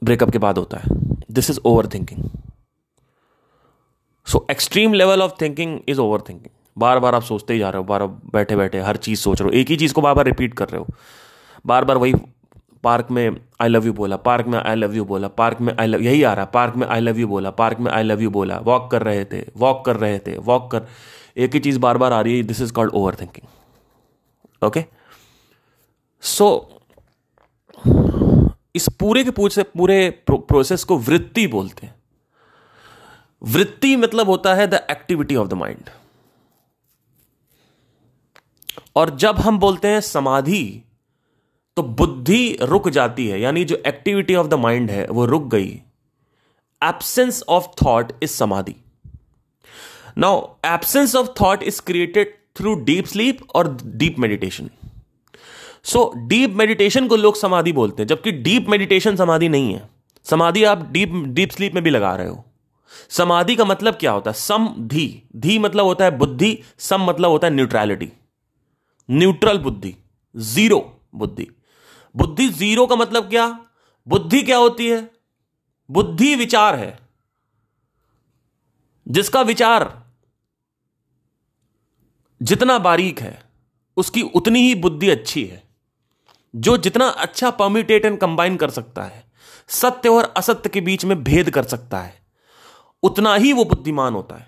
ब्रेकअप 0.04 0.30
के 0.30 0.38
बाद 0.38 0.58
होता 0.58 0.76
है 0.76 0.84
this 1.30 1.50
is 1.50 1.60
overthinking 1.86 2.30
so 4.26 4.46
extreme 4.50 4.92
level 4.92 5.22
of 5.22 5.32
thinking 5.40 5.80
is 5.88 6.00
overthinking 6.20 6.50
बार 6.78 6.98
बार 6.98 7.14
आप 7.14 7.22
सोचते 7.22 7.52
ही 7.52 7.58
जा 7.58 7.70
रहे 7.70 7.78
हो 7.78 7.84
बार 7.84 8.06
बैठे 8.06 8.56
बैठे 8.56 8.80
हर 8.80 8.96
चीज़ 8.96 9.20
सोच 9.20 9.40
रहे 9.40 9.50
हो, 9.50 9.56
एक 9.56 9.68
ही 9.68 9.76
चीज़ 9.76 9.94
को 9.94 10.00
बार 10.00 10.14
बार 10.14 10.24
रिपीट 10.24 10.54
कर 10.54 10.68
रहे 10.68 10.80
हो। 10.80 10.86
बार 11.66 11.84
बार 11.84 11.96
वही 11.96 12.14
पार्क 12.84 13.10
में 13.10 13.36
आई 13.60 13.68
लव 13.68 13.86
यू 13.86 13.92
बोला, 13.92 14.16
पार्क 14.16 14.46
में 14.46 14.58
आई 14.58 14.74
लव 14.74 14.94
यू 14.94 15.04
बोला, 15.04 15.28
पार्क 15.28 15.60
में 15.60 15.74
आई 15.80 15.86
लव 15.86 16.02
यही 16.02 16.22
आ 16.22 16.32
रहा, 16.34 16.44
पार्क 16.44 16.76
में 16.76 16.86
आई 16.86 17.00
लव 17.00 17.18
यू 17.20 17.28
बोला, 17.28 17.50
पार्क 17.50 17.78
में 17.80 17.90
आई 17.92 18.02
लव 18.02 18.22
यू 18.22 18.30
बोला 18.30 18.58
वॉक 18.58 18.90
कर 18.90 19.02
रहे 19.02 19.24
थे 19.24 19.40
वॉक 19.56 19.84
कर 19.86 19.96
रहे 19.96 20.18
थे 20.18 20.36
वॉक 20.38 20.70
कर, 20.72 20.86
एक 21.36 21.54
ही 21.54 21.60
चीज़ 21.60 21.78
बार 21.78 21.98
बार 21.98 22.12
आ 22.12 22.20
रही 22.20 22.36
है 22.36 22.42
this 22.42 22.60
is 22.60 22.72
called 22.72 22.92
overthinking 23.20 24.64
okay 24.66 24.84
so 26.22 26.48
इस 28.74 28.88
पूरे 29.00 29.24
के 29.24 29.30
पूरे 29.30 29.62
पूरे 29.62 29.98
प्रोसेस 30.28 30.84
को 30.84 30.96
वृत्ति 30.98 31.46
बोलते 31.46 31.86
हैं। 31.86 31.94
वृत्ति 33.42 33.96
मतलब 33.96 34.28
होता 34.28 34.54
है 34.54 34.66
the 34.66 34.74
activity 34.90 35.36
of 35.36 35.48
the 35.48 35.54
mind 35.54 35.90
और 38.96 39.10
जब 39.16 39.36
हम 39.36 39.58
बोलते 39.58 39.88
हैं 39.88 40.00
समाधि 40.00 40.82
तो 41.76 41.82
बुद्धि 41.82 42.56
रुक 42.62 42.88
जाती 42.88 43.26
है, 43.28 43.40
यानी 43.40 43.64
जो 43.64 43.82
एक्टिविटी 43.86 44.34
ऑफ़ 44.34 44.46
द 44.46 44.54
माइंड 44.54 44.90
है, 44.90 45.06
वो 45.06 45.24
रुक 45.24 45.46
गई। 45.48 45.68
Absence 46.82 47.42
of 47.48 47.66
thought 47.84 48.12
is 48.22 48.30
samadhi. 48.30 48.74
Now 50.18 50.40
absence 50.64 51.14
of 51.16 51.28
thought 51.40 51.62
is 51.62 51.80
created 51.82 52.34
through 52.56 52.74
deep 52.84 53.06
sleep 53.06 53.38
और 53.54 53.76
deep 53.84 54.18
meditation 54.18 54.70
so 55.84 56.12
deep 56.16 56.50
meditation 56.50 57.08
को 57.08 57.16
लोग 57.16 57.36
समाधि 57.36 57.72
बोलते 57.72 58.02
हैं, 58.02 58.06
जबकि 58.08 58.32
डीप 58.32 58.68
मेडिटेशन 58.68 59.16
समाधि 59.16 59.48
नहीं 59.48 59.74
है। 59.74 59.88
समाधि 60.24 60.64
आप 60.64 60.88
डीप 60.90 61.12
डीप 61.26 61.50
स्लीप 61.50 61.74
में 61.74 61.82
भी 61.84 61.90
लगा 61.90 62.14
रहे 62.16 62.28
हो। 62.28 62.44
समाधि 63.08 63.56
का 63.56 63.64
मतलब 63.64 63.94
क्या 63.94 64.12
होता 64.12 64.30
है? 64.30 64.34
सम, 64.34 64.68
धी। 64.78 65.22
धी 65.36 65.58
मतलब 65.58 65.84
होता 65.84 66.04
है 66.04 66.16
बुद्धि, 66.18 66.58
सम 66.78 67.04
मतलब 67.04 67.30
होता 67.30 67.46
है 67.46 67.54
न्यूट्रैलिटी 67.54 68.08
न्यूट्रल 69.08 69.58
बुद्धि 69.58 69.94
ज़ीरो 70.36 70.80
बुद्धि। 71.14 71.48
बुद्धि 72.16 72.48
ज़ीरो 72.48 72.86
का 72.86 72.96
मतलब 72.96 73.30
क्या? 73.30 73.66
बुद्धि 74.08 74.42
क्या 74.42 74.56
होती 74.56 74.88
है? 74.88 75.10
बुद्धि 75.90 76.34
विचार 76.34 76.76
है। 76.76 76.98
जिसका 79.08 79.40
विचार 79.42 80.04
जितना 82.42 82.78
बारीक 82.78 83.20
है, 83.20 83.42
उसकी 83.96 84.22
उतनी 84.22 84.60
ही 84.60 84.74
बुद्धि 84.74 85.10
अच्छी 85.10 85.44
है। 85.44 85.62
जो 86.56 86.76
जितना 86.76 87.08
अच्छा 87.08 87.50
परम्यूटेट 87.50 88.04
एंड 88.04 88.18
कंबाइन 88.18 88.56
कर 88.56 88.70
सकता 88.70 89.02
है, 89.02 89.24
सत्य 89.68 90.08
और 90.08 90.34
असत्य 90.36 90.68
के 90.68 90.80
बीच 90.80 91.04
में 91.04 91.24
भेद 91.24 91.50
कर 91.50 91.62
सकता 91.62 92.00
है, 92.00 92.14
उतना 93.02 93.34
ही 93.34 93.52
वो 93.52 93.64
बुद्धिमान 93.64 94.14
होता 94.14 94.36
है। 94.36 94.46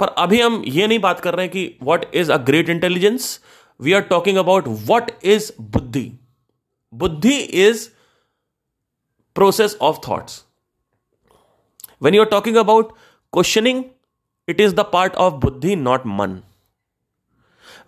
पर 0.00 0.08
अभी 0.08 0.40
हम 0.40 0.64
ये 0.66 0.86
नहीं 0.86 0.98
बात 0.98 1.20
कर 1.20 1.34
रहे 1.34 1.44
हैं 1.46 1.52
कि 1.52 1.78
what 1.82 2.14
is 2.14 2.32
a 2.32 2.36
great 2.36 2.68
intelligence 2.68 3.40
we 3.80 3.92
are 3.92 4.00
talking 4.00 4.36
about 4.36 4.64
what 4.68 5.24
is 5.24 5.52
buddhi. 5.60 6.12
Buddhi 6.94 7.36
is 7.36 7.88
process 9.36 9.76
of 9.80 9.98
thoughts 10.08 10.44
when 12.02 12.14
you 12.14 12.22
are 12.22 12.28
talking 12.28 12.56
about 12.56 12.92
questioning 13.32 13.84
it 14.48 14.60
is 14.60 14.74
the 14.74 14.80
part 14.80 15.14
of 15.14 15.34
buddhi 15.34 15.76
not 15.76 16.02
mann 16.06 16.40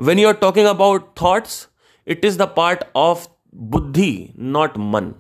when 0.01 0.19
you 0.19 0.29
are 0.29 0.35
talking 0.35 0.67
about 0.67 1.13
thoughts 1.23 1.69
it 2.07 2.25
is 2.25 2.39
the 2.39 2.43
part 2.43 2.85
of 2.97 3.29
buddhi 3.55 4.35
not 4.39 4.79
mann 4.79 5.15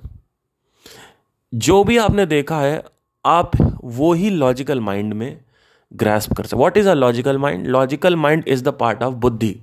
जो 1.54 1.84
भी 1.84 1.96
आपने 1.96 2.26
देखा 2.26 2.60
है, 2.60 2.84
आप 3.26 3.50
वो 3.84 4.12
ही 4.12 4.30
logical 4.30 4.80
mind 4.80 5.14
में 5.14 5.44
grasp 5.92 6.32
कर 6.32 6.44
सकते 6.44 6.56
what 6.56 6.76
is 6.76 6.88
a 6.88 6.94
logical 6.94 7.38
mind 7.38 7.66
logical 7.66 8.16
mind 8.16 8.44
is 8.48 8.64
the 8.64 8.68
part 8.68 9.02
of 9.02 9.14
buddhi 9.14 9.60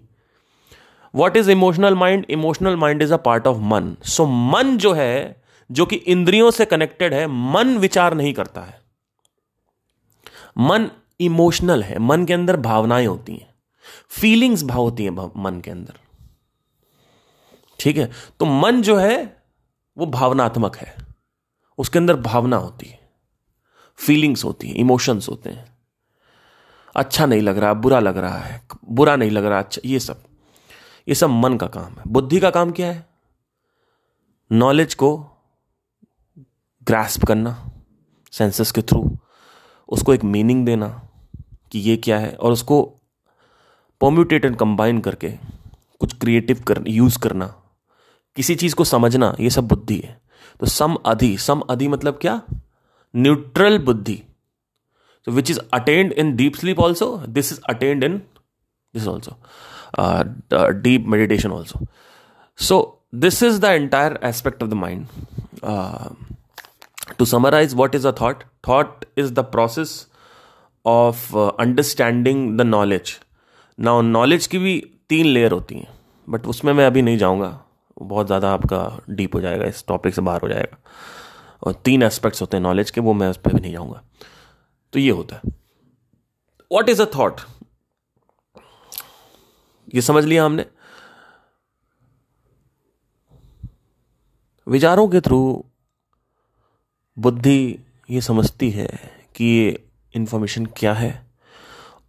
what 1.15 1.37
is 1.37 1.51
emotional 1.51 1.95
mind 1.95 2.25
emotional 2.29 2.75
mind 2.75 3.01
is 3.01 3.13
a 3.13 3.17
part 3.17 3.47
of 3.47 3.57
mann. 3.57 3.97
So 4.03 4.25
mann 4.25 4.77
जो 4.77 4.93
है, 4.93 5.43
जो 5.71 5.85
कि 5.85 5.95
इंद्रियों 5.95 6.51
से 6.51 6.65
कनेक्टेड 6.65 7.13
है, 7.13 7.27
मन 7.27 7.77
विचार 7.77 8.13
नहीं 8.13 8.33
करता 8.33 8.61
है. 8.61 8.81
मन 10.57 10.89
इमोशनल 11.19 11.83
है. 11.83 11.99
मन 11.99 12.25
के 12.25 12.33
अंदर 12.33 12.57
भावनाएँ 12.57 13.07
होती 13.07 13.35
हैं. 13.35 13.55
फीलिंग्स 14.09 14.63
भाव 14.63 14.81
होती 14.81 15.03
हैं 15.03 15.43
मन 15.43 15.61
के 15.61 15.71
अंदर. 15.71 15.93
ठीक 17.79 17.97
है? 17.97 18.11
तो 18.39 18.45
मन 18.45 18.81
जो 18.81 18.95
है, 18.95 19.43
वो 19.97 20.05
भावनात्मक 20.05 20.77
है. 20.77 20.95
उसके 21.77 21.99
अंदर 21.99 22.15
भावना 22.15 22.57
होती 22.57 22.85
है. 22.85 22.99
फीलिंग्स 23.95 24.45
होती 24.45 24.67
हैं 24.67 24.75
इमोशंस 24.75 25.29
होते 25.29 25.49
हैं. 25.49 25.77
अच्छा 26.95 27.25
नहीं 27.25 27.41
लग 27.41 27.57
रहा, 27.57 27.73
बुरा 27.73 27.99
लग 27.99 28.17
रहा 28.17 28.37
है, 28.37 28.61
बुरा 28.89 29.15
नहीं 29.15 29.31
लग 29.31 29.45
रहा 29.45 29.59
अच्छा 29.59 29.81
ये 29.85 29.99
सब. 29.99 30.23
ये 31.07 31.15
सब 31.15 31.29
मन 31.29 31.57
का 31.57 31.67
काम 31.67 31.93
है। 31.93 32.03
बुद्धि 32.07 32.39
का 32.39 32.49
काम 32.49 32.71
क्या 32.71 32.87
है? 32.87 33.05
नॉलेज 34.51 34.93
को 34.93 35.17
ग्रास्प 36.83 37.25
करना 37.25 37.71
सेंसस 38.31 38.71
के 38.71 38.81
थ्रू 38.81 39.17
उसको 39.89 40.13
एक 40.13 40.23
मीनिंग 40.23 40.65
देना 40.65 40.87
कि 41.71 41.79
ये 41.79 41.97
क्या 41.97 42.19
है 42.19 42.35
और 42.35 42.51
उसको 42.51 42.81
पॉम्यूटेट 44.01 44.45
एंड 44.45 44.55
कंबाइन 44.55 44.99
करके 45.01 45.29
कुछ 45.99 46.17
क्रिएटिव 46.17 46.63
कर 46.67 46.83
यूज़ 46.87 47.19
करना, 47.19 47.47
किसी 48.35 48.55
चीज़ 48.55 48.75
को 48.75 48.83
समझना, 48.83 49.35
ये 49.39 49.49
सब 49.49 49.67
बुद्धि 49.67 49.99
है। 49.99 50.19
तो 50.59 50.65
सम 50.65 50.95
अधि 51.05 51.37
सम 51.37 51.59
अधि 51.59 51.87
मतलब 51.87 52.17
क्या? 52.21 52.41
न्यूट्रल 53.15 53.77
बुद्धि। 53.79 54.21
So 55.27 55.33
which 55.33 55.49
is 55.49 55.59
attained 55.71 56.13
in 56.13 56.29
deep 56.37 56.55
sleep 56.55 56.79
also, 56.79 57.07
this 57.27 57.51
is 57.53 57.59
attained 57.69 58.03
in 58.03 58.13
this 58.93 59.07
also 59.07 59.35
deep 59.99 61.05
meditation 61.07 61.51
also 61.51 61.85
so 62.59 62.79
this 63.15 63.41
is 63.43 63.59
the 63.61 63.65
entire 63.65 64.19
aspect 64.23 64.63
of 64.63 64.69
the 64.69 64.73
mind 64.73 65.07
to 67.17 67.25
summarize 67.25 67.73
what 67.73 67.95
is 67.95 68.07
a 68.07 68.11
thought 68.21 68.43
thought 68.67 69.05
is 69.17 69.33
the 69.33 69.39
process 69.51 70.07
of 70.85 71.35
understanding 71.37 72.57
the 72.57 72.61
knowledge 72.61 73.17
ना 73.79 73.99
knowledge 74.01 74.47
की 74.47 74.57
भी 74.57 74.79
तीन 75.09 75.25
layer 75.25 75.51
होती 75.51 75.75
हैं 75.75 75.87
but 76.27 76.45
उसमें 76.47 76.71
मैं 76.73 76.85
अभी 76.85 77.01
नहीं 77.01 77.17
जाऊँगा। 77.17 77.59
बहुत 77.97 78.27
ज़्यादा 78.27 78.51
आपका 78.53 78.99
डीप 79.09 79.35
हो 79.35 79.39
जाएगा, 79.41 79.65
इस 79.65 79.83
टॉपिक 79.87 80.13
से 80.15 80.21
बाहर 80.21 80.41
हो 80.41 80.47
जाएगा। 80.47 80.77
और 81.63 81.73
तीन 81.85 82.03
एस्पेक्ट्स 82.03 82.41
होते 82.41 82.57
हैं 82.57 82.61
नॉलेज 82.63 82.91
के, 82.91 83.01
वो 83.01 83.13
मैं 83.13 83.27
उस 83.29 83.37
पर 83.37 83.53
भी 83.53 83.59
नहीं 83.59 83.71
जाऊँगा। 83.71 84.01
तो 84.93 84.99
ये 84.99 85.09
होता 85.09 85.35
है। 85.35 85.51
वॉट 86.71 86.89
इज़ 86.89 87.01
अ 87.01 87.05
थाट 87.15 87.41
ये 89.95 90.01
समझ 90.01 90.25
लिया 90.25 90.45
हमने? 90.45 90.65
विचारों 94.67 95.07
के 95.07 95.21
थ्रू 95.21 95.65
बुद्धि 97.17 97.79
ये 98.09 98.21
समझती 98.21 98.69
है 98.69 98.87
कि 99.35 99.45
ये 99.45 99.83
इंफॉर्मेशन 100.15 100.65
क्या 100.65 100.93
है 100.93 101.25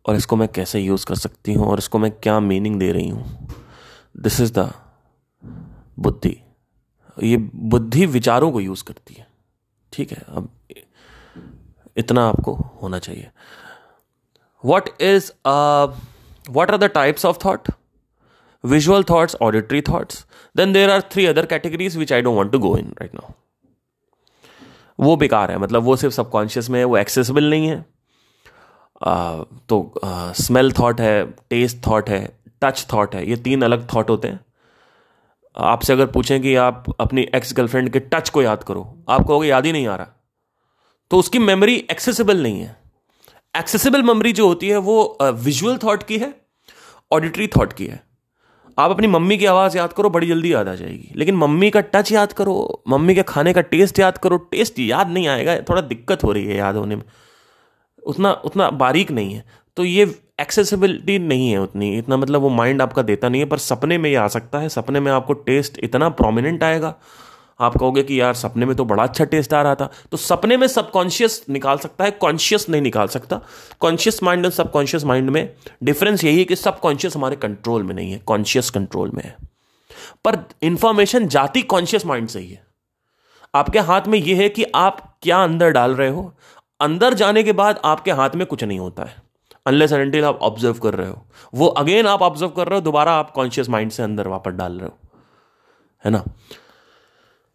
और 0.07 0.17
इसको 0.17 0.37
मैं 0.37 0.49
कैसे 0.49 0.81
यूज़ 0.81 1.07
कर 1.07 1.15
सकती 1.15 1.53
हूँ 1.55 1.67
और 1.67 1.79
इसको 1.79 1.99
मैं 1.99 2.11
क्या 2.11 2.41
मीनिंग 2.41 2.79
दे 2.81 2.93
रही 2.93 3.09
हूँ। 3.09 3.49
दिस 4.17 4.41
इज़ 4.41 4.53
द 4.53 4.73
बुद्धि। 5.99 6.37
ये 7.23 7.37
बुद्धि 7.55 8.07
विचारों 8.07 8.53
को 8.53 8.61
यूज़ 8.61 8.85
करती 8.85 9.15
है। 9.15 9.27
ठीक 9.93 10.11
है, 10.11 10.23
अब 10.29 10.51
इतना 11.97 12.29
आपको 12.29 12.55
होना 12.55 12.99
चाहिए। 12.99 13.31
What 14.65 14.89
is 15.01 15.33
what 16.52 16.71
are 16.71 16.76
the 16.76 16.85
types 16.85 17.25
of 17.26 17.38
thought 17.44 17.68
visual 18.64 19.04
thoughts 19.11 19.37
auditory 19.42 19.80
thoughts 19.82 20.26
then 20.56 20.73
there 20.73 20.90
are 20.90 21.00
three 21.12 21.26
other 21.26 21.47
categories 21.47 21.97
which 21.97 22.12
I 22.12 22.23
don't 22.23 22.37
want 22.37 22.52
to 22.52 22.59
go 22.59 22.76
in 22.78 22.94
right 23.00 23.14
now 23.14 23.32
वो 24.99 25.16
बेकार 25.16 25.50
है 25.50 25.59
मतलब 25.59 25.82
वो 25.82 25.97
सिर्फ़ 25.97 26.14
सबकॉन्शियस 26.14 26.71
में 26.71 26.78
है 26.78 26.85
वो 26.85 26.97
एक्सेसिबल 26.97 27.50
नहीं 27.50 27.66
है। 27.68 27.85
uh, 29.00 29.44
तो 29.68 30.00
स्मेल 30.37 30.73
थॉट 30.73 31.00
है 31.00 31.25
टेस्ट 31.50 31.87
थॉट 31.87 32.11
है 32.11 32.38
टच 32.62 32.87
थॉट 32.92 33.14
है 33.14 33.28
ये 33.30 33.37
तीन 33.37 33.62
अलग 33.62 33.87
थॉट 33.94 34.11
होते 34.11 34.28
हैं। 34.28 34.40
आपसे 35.56 35.92
अगर 35.92 36.06
पूछें 36.06 36.40
कि 36.42 36.54
आप 36.56 36.85
अपनी 37.00 37.26
एक्स 37.35 37.52
गर्लफ्रेंड 37.56 37.90
के 37.90 38.00
टच 38.00 38.28
को 38.30 38.42
याद 38.42 38.62
करो 38.62 38.82
आप 39.09 39.26
कहोगे 39.26 39.49
याद 39.49 39.66
ही 39.66 39.73
नहीं 39.73 39.87
आ 39.87 39.97
रहा। 39.97 40.09
तो 41.11 41.18
उसकी 41.18 41.38
मेमोरी 41.38 41.75
एक्सेसिबल 41.90 42.42
नहीं 42.42 42.61
है। 42.61 42.76
एक्सेसिबल 43.54 44.02
मेमोरी 44.02 44.32
जो 44.32 44.47
होती 44.49 44.68
है 44.68 44.76
वो 44.76 45.18
विजुअल 45.23 45.78
थॉट 45.78 46.02
की 46.02 46.18
है 46.18 46.35
ऑडिटरी 47.12 47.47
थॉट 47.47 47.73
की 47.73 47.87
है। 47.87 48.00
आप 48.78 48.90
अपनी 48.90 49.07
मम्मी 49.07 49.38
की 49.38 49.47
आवाज़ 49.47 49.76
याद 49.76 49.92
करो, 49.92 50.11
बड़ी 50.11 50.26
जल्दी 50.26 50.54
याद 50.54 50.69
आ 50.69 50.75
जाएगी। 50.75 51.12
लेकिन 51.16 51.35
मम्मी 51.35 51.71
का 51.71 51.81
टच 51.81 52.12
याद 52.12 52.33
करो, 52.33 52.83
मम्मी 52.88 53.14
के 53.14 53.23
खाने 53.23 53.52
का 53.52 53.61
टेस्ट 53.61 53.99
याद 53.99 54.19
करो 54.19 54.37
टेस्ट 54.37 54.78
याद 54.78 55.11
नहीं 55.11 55.28
आएगा, 55.28 55.57
थोड़ा 55.57 55.83
दिक्कत 55.83 56.25
हो 56.25 56.33
रही 56.33 56.47
है 56.47 56.57
याद 56.57 56.76
होने 56.76 56.97
में। 56.97 57.02
उतना 58.07 58.33
उतना 58.33 58.71
बारीक 58.71 59.11
नहीं 59.11 59.35
है। 59.35 59.45
तो 59.76 59.85
ये 59.85 60.19
एक्सेसिबिलिटी 60.40 61.19
नहीं 61.19 61.50
है 61.50 61.59
उतनी। 61.59 61.99
इतना 61.99 62.16
मतलब 62.16 62.40
वो 62.40 62.49
माइंड 62.49 62.83
आपका 62.83 63.02
देता 63.02 63.28
नहीं 63.28 63.40
है, 63.40 63.49
पर 63.49 63.59
सपने 63.59 63.99
में 63.99 64.11
ये 64.11 64.16
आ 64.16 64.28
सकता 64.28 64.59
है, 64.59 64.69
सपने 64.69 65.00
में 65.00 65.12
आपको 65.12 65.33
टेस्ट 65.33 65.81
इतना 65.85 66.09
प्रोमिनेंट 66.09 66.62
आएगा। 66.62 66.95
आप 67.62 67.76
कहोगे 67.76 68.02
कि 68.02 68.21
यार 68.21 68.35
सपने 68.35 68.66
में 68.66 68.75
तो 68.76 68.85
बड़ा 68.85 69.02
अच्छा 69.02 69.25
टेस्ट 69.25 69.54
आ 69.54 69.62
रहा 69.62 69.75
था। 69.75 69.90
तो 70.11 70.16
सपने 70.16 70.57
में 70.57 70.66
सबकॉन्शियस 70.66 71.45
निकाल 71.49 71.78
सकता 71.78 72.04
है 72.04 72.11
कॉन्शियस 72.11 72.69
नहीं 72.69 72.83
निकाल 72.83 73.09
सकता। 73.09 73.40
कॉन्शियस 73.81 74.23
माइंड 74.23 74.45
और 74.45 74.52
सबकॉन्शियस 74.52 75.04
माइंड 75.04 75.31
में 75.31 75.54
डिफरेंस 75.83 76.25
यही 76.25 76.38
है 76.38 76.45
कि 76.45 76.57
सबकॉन्शियस 76.57 77.16
हमारे 77.16 77.37
कंट्रोल 77.37 77.83
में 77.83 77.95
नहीं 77.95 78.12
है 78.12 78.19
कॉन्शियस 78.19 78.71
कंट्रोल 78.71 79.11
में 79.11 79.23
है। 79.25 79.37
पर 80.25 80.38
इंफॉर्मेशन 80.62 81.28
जाती 81.28 81.62
कॉन्शियस 81.62 82.07
माइंड 82.07 82.28
से 82.28 82.40
ही 82.40 82.50
है। 82.50 82.62
आपके 83.54 83.78
हाथ 83.78 84.02
में 84.09 84.19
यह 84.19 84.38
है 84.38 84.49
कि 84.49 84.64
आप 84.75 85.19
क्या 85.23 85.42
अंदर 85.42 85.71
डाल 85.71 85.95
रहे 85.95 86.09
हो, 86.09 86.33
अंदर 86.81 87.14
जाने 87.14 87.42
के 87.42 87.52
बाद 87.52 87.81
आपके 87.85 88.11
हाथ 88.11 88.31
में 88.35 88.47
कुछ 88.47 88.64
नहीं 88.64 88.78
होता 88.78 89.02
है। 89.02 89.14
अनलेस 89.66 89.92
एंटिल 89.92 90.25
आप 90.25 90.38
ऑब्ज़र्व 90.42 90.75
कर 90.75 90.95
रहे 90.95 91.09
हो। 91.09 91.26
वो 91.54 91.66
अगेन 91.66 92.07
आप 92.07 92.23
ऑब्ज़र्व 92.23 92.50
कर 92.50 92.69
रहे 92.69 92.78
हो, 92.78 92.85
दोबारा 92.85 93.12
आप 93.12 93.31
कॉन्शियस 93.31 93.69
माइंड 93.69 93.90
से 93.90 94.02
अंदर 94.02 94.28
वापस 94.28 94.50
डाल 94.50 94.73
रहे 94.73 94.88
हो। 94.88 94.99
है 96.04 96.11
ना? 96.11 96.25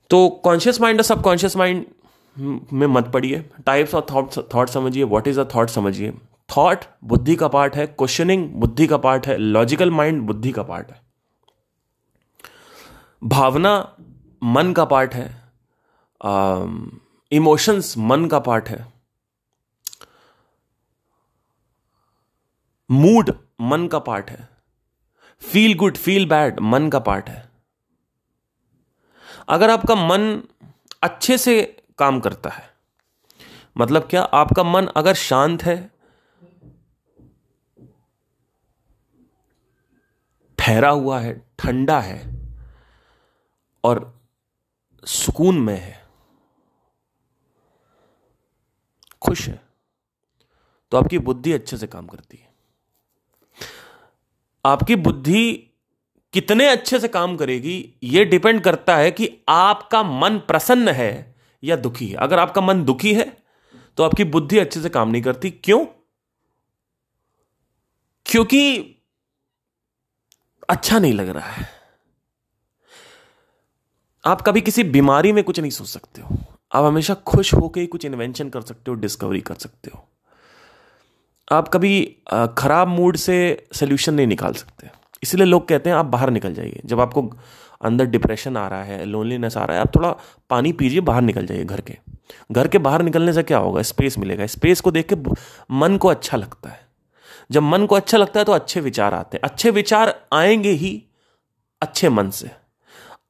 तो 0.09 0.29
कॉन्शियस 0.43 0.81
माइंड 0.81 0.99
और 0.99 1.03
सबकॉन्शियस 1.03 1.55
माइंड 1.57 1.85
में 2.73 2.87
मत 2.87 3.07
पड़िए 3.13 3.49
टाइप्स 3.65 3.95
ऑफ़ 3.95 4.05
थॉट 4.13 4.53
थॉट 4.53 4.69
समझिए। 4.69 5.03
व्हाट 5.03 5.27
इज़ 5.27 5.39
अ 5.39 5.43
थॉट 5.55 5.69
समझिए। 5.69 6.11
थॉट 6.57 6.85
बुद्धि 7.03 7.35
का 7.35 7.47
पार्ट 7.47 7.75
है। 7.75 7.87
क्वेश्चनिंग 7.87 8.49
बुद्धि 8.51 8.87
का 8.87 8.97
पार्ट 8.97 9.27
है। 9.27 9.37
लॉजिकल 9.37 9.91
माइंड 9.91 10.21
बुद्धि 10.21 10.51
का 10.51 10.63
पार्ट 10.63 10.91
है। 10.91 11.01
भावना 13.23 13.95
मन 14.43 14.73
का 14.73 14.85
पार्ट 14.85 15.13
है। 15.13 15.25
इमोशंस 17.31 17.93
मन 17.97 18.25
का 18.25 18.39
पार्ट 18.39 18.69
है। 18.69 18.93
मूड 22.91 23.33
मन 23.61 23.87
का 23.87 23.99
पार्ट 23.99 24.29
है। 24.29 24.49
फील 25.41 25.77
गुड 25.77 25.97
फील 25.97 26.29
बैड 26.29 26.59
मन 26.59 26.89
का 26.89 26.99
पार्ट 26.99 27.29
है। 27.29 27.46
अगर 29.47 29.69
आपका 29.69 29.95
मन 29.95 30.41
अच्छे 31.03 31.37
से 31.37 31.61
काम 31.99 32.19
करता 32.19 32.49
है 32.49 32.69
मतलब 33.75 34.07
क्या 34.09 34.21
आपका 34.21 34.63
मन 34.63 34.87
अगर 34.95 35.13
शांत 35.13 35.63
है, 35.63 35.77
ठहरा 40.59 40.89
हुआ 40.89 41.19
है, 41.19 41.33
ठंडा 41.59 41.99
है, 41.99 42.19
और 43.83 44.13
सुकून 45.03 45.59
में 45.59 45.77
है, 45.79 45.95
खुश 49.21 49.47
है 49.47 49.61
तो 50.91 50.97
आपकी 50.97 51.19
बुद्धि 51.19 51.53
अच्छे 51.53 51.77
से 51.77 51.87
काम 51.87 52.07
करती 52.07 52.37
है। 52.37 52.49
आपकी 54.65 54.95
बुद्धि 54.95 55.66
कितने 56.37 56.67
अच्छे 56.67 56.99
से 56.99 57.07
काम 57.07 57.35
करेगी 57.37 57.93
यह 58.03 58.23
डिपेंड 58.23 58.61
करता 58.61 58.95
है 58.97 59.11
कि 59.11 59.29
आपका 59.49 60.01
मन 60.03 60.37
प्रसन्न 60.37 60.89
है 60.89 61.35
या 61.63 61.75
दुखी 61.75 62.07
है। 62.07 62.15
अगर 62.15 62.39
आपका 62.39 62.61
मन 62.61 62.83
दुखी 62.83 63.13
है 63.13 63.25
तो 63.97 64.03
आपकी 64.03 64.23
बुद्धि 64.23 64.57
अच्छे 64.59 64.81
से 64.81 64.89
काम 64.89 65.09
नहीं 65.09 65.21
करती। 65.21 65.49
क्यों? 65.51 65.85
क्योंकि 68.25 68.77
अच्छा 70.69 70.99
नहीं 70.99 71.13
लग 71.13 71.29
रहा 71.29 71.49
है। 71.49 71.69
आप 74.23 74.41
कभी 74.41 74.61
किसी 74.61 74.83
बीमारी 74.83 75.31
में 75.31 75.43
कुछ 75.43 75.59
नहीं 75.59 75.71
सोच 75.71 75.87
सकते 75.87 76.21
हो। 76.21 76.37
आप 76.71 76.83
हमेशा 76.85 77.13
खुश 77.13 77.53
होकर 77.53 77.81
ही 77.81 77.87
कुछ 77.87 78.05
इन्वेंशन 78.05 78.49
कर 78.49 78.61
सकते 78.61 78.91
हो 78.91 78.95
डिस्कवरी 78.95 79.41
कर 79.41 79.55
सकते 79.55 79.91
हो। 79.95 80.07
आप 81.51 81.67
कभी 81.67 82.03
खराब 82.57 82.87
मूड 82.87 83.17
से 83.17 83.67
सोल्यूशन 83.73 84.13
नहीं 84.13 84.27
निकाल 84.27 84.53
सकते। 84.53 84.89
इसलिए 85.23 85.45
लोग 85.45 85.67
कहते 85.67 85.89
हैं, 85.89 85.97
आप 85.97 86.05
बाहर 86.05 86.29
निकल 86.29 86.53
जाइए। 86.53 86.81
जब 86.85 86.99
आपको 86.99 87.33
अंदर 87.81 88.05
डिप्रेशन 88.05 88.57
आ 88.57 88.67
रहा 88.67 88.83
है 88.83 89.05
लोनलीनेस 89.05 89.57
आ 89.57 89.65
रहा 89.65 89.77
है, 89.77 89.81
आप 89.81 89.95
थोड़ा 89.95 90.15
पानी 90.49 90.71
पीजिए, 90.73 91.01
बाहर 91.01 91.21
निकल 91.21 91.45
जाइए 91.45 91.65
घर 91.65 91.81
के। 91.81 91.97
घर 92.51 92.67
के 92.67 92.77
बाहर 92.77 93.01
निकलने 93.01 93.33
से 93.33 93.43
क्या 93.43 93.57
होगा? 93.57 93.81
स्पेस 93.81 94.17
मिलेगा। 94.17 94.47
स्पेस 94.47 94.81
को 94.81 94.91
देख 94.91 95.13
के 95.13 95.31
मन 95.71 95.97
को 95.97 96.07
अच्छा 96.07 96.37
लगता 96.37 96.69
है। 96.69 96.87
जब 97.51 97.61
मन 97.61 97.85
को 97.85 97.95
अच्छा 97.95 98.17
लगता 98.17 98.39
है 98.39 98.45
तो 98.45 98.51
अच्छे 98.51 98.81
विचार 98.81 99.13
आते 99.13 99.37
हैं। 99.37 99.49
अच्छे 99.51 99.71
विचार 99.71 100.27
आएँगे 100.33 100.69
ही 100.69 101.03
अच्छे 101.81 102.09
मन 102.09 102.29
से। 102.29 102.51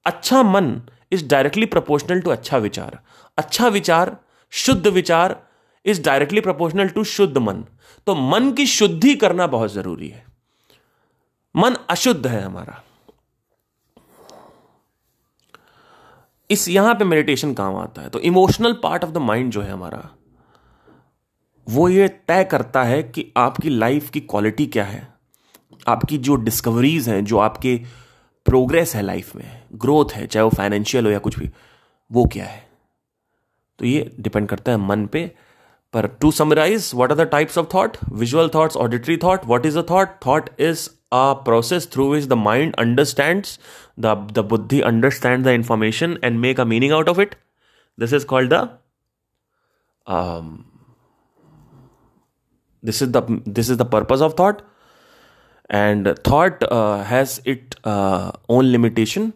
अच्छा 0.05 0.43
मन 0.43 0.81
इज़ 1.11 1.27
डायरेक्टली 1.27 1.65
प्रोपोर्शनल 1.65 2.21
टू 2.21 2.29
अच्छा 2.29 2.57
विचार। 2.57 2.99
अच्छा 3.37 3.67
विचार, 3.67 4.17
शुद्ध 4.49 4.87
विचार 4.87 5.43
इज़ 5.85 6.03
डायरेक्टली 6.03 6.41
प्रोपोर्शनल 6.41 6.87
टू 6.87 7.03
शुद्ध 7.03 7.37
मन। 7.37 7.65
तो 8.07 8.15
मन 8.15 8.51
की 8.51 8.65
शुद्धि 8.65 9.15
करना 9.15 9.47
बहुत 9.47 9.73
ज़रूरी 9.73 10.09
है। 10.09 10.26
मन 11.57 11.75
अशुद्ध 11.89 12.27
है 12.27 12.41
हमारा। 12.41 12.83
इस 16.49 16.67
यहाँ 16.69 16.95
पे 16.95 17.05
मेडिटेशन 17.05 17.53
काम 17.53 17.75
आता 17.75 18.01
है। 18.01 18.09
तो 18.09 18.19
emotional 18.19 18.73
part 18.73 19.03
of 19.03 19.11
the 19.11 19.17
mind 19.17 19.51
जो 19.51 19.61
है 19.61 19.71
हमारा, 19.71 20.09
वो 21.69 21.89
ये 21.89 22.07
तय 22.07 22.43
करता 22.43 22.83
है 22.83 23.03
कि 23.03 23.33
आपकी 23.37 23.69
लाइफ 23.69 24.09
की 24.09 24.19
क्वालिटी 24.19 24.67
क्या 24.67 24.83
है। 24.83 25.07
आपकी 25.87 26.17
जो 26.17 26.35
डिस्कवरीज 26.35 27.09
हैं, 27.09 27.25
जो 27.25 27.37
आपके 27.37 27.81
प्रोग्रेस 28.45 28.95
है 28.95 29.01
लाइफ 29.01 29.35
में 29.35 29.63
ग्रोथ 29.73 30.05
है, 30.11 30.27
चाहे 30.27 30.43
वो 30.43 30.49
फाइनेंशियल 30.49 31.05
हो 31.05 31.11
या 31.11 31.19
कुछ 31.19 31.39
भी, 31.39 31.49
वो 32.11 32.25
क्या 32.25 32.45
है? 32.45 32.67
तो 33.79 33.85
ये 33.85 34.15
डिपेंड 34.19 34.49
करता 34.49 34.71
है 34.71 34.77
मन 34.77 35.05
पे। 35.05 35.35
पर 35.93 36.07
to 36.07 36.31
summarize 36.31 36.91
what 36.95 37.11
are 37.11 37.17
the 37.17 37.21
types 37.21 37.57
of 37.57 37.67
thought 37.73 37.97
visual 38.11 38.49
thoughts 38.55 38.77
auditory 38.77 39.17
thought 39.17 39.45
what 39.45 39.65
is 39.65 39.79
a 39.79 39.81
thought 39.81 40.07
thought 40.25 40.49
is 40.59 40.89
a 41.12 41.36
process 41.44 41.86
through 41.86 42.08
which 42.10 42.26
the 42.26 42.36
mind 42.36 42.74
understands 42.78 43.58
the 43.96 44.14
the 44.38 44.42
buddhi 44.42 44.82
understands 44.90 45.44
the 45.44 45.52
information 45.52 46.18
and 46.22 46.40
make 46.40 46.58
a 46.58 46.64
meaning 46.64 46.92
out 46.98 47.08
of 47.14 47.18
it 47.24 47.34
this 48.04 48.12
is 48.12 48.24
called 48.24 48.50
the 48.50 48.62
um, 50.06 50.64
this 52.82 53.02
is 53.02 53.12
the 53.12 53.22
this 53.60 53.68
is 53.68 53.76
the 53.76 53.84
purpose 53.96 54.20
of 54.20 54.34
thought 54.34 54.62
and 55.70 56.14
thought 56.24 56.62
uh, 56.70 57.02
has 57.02 57.40
its 57.44 57.76
uh, 57.84 58.32
own 58.48 58.72
limitation 58.72 59.32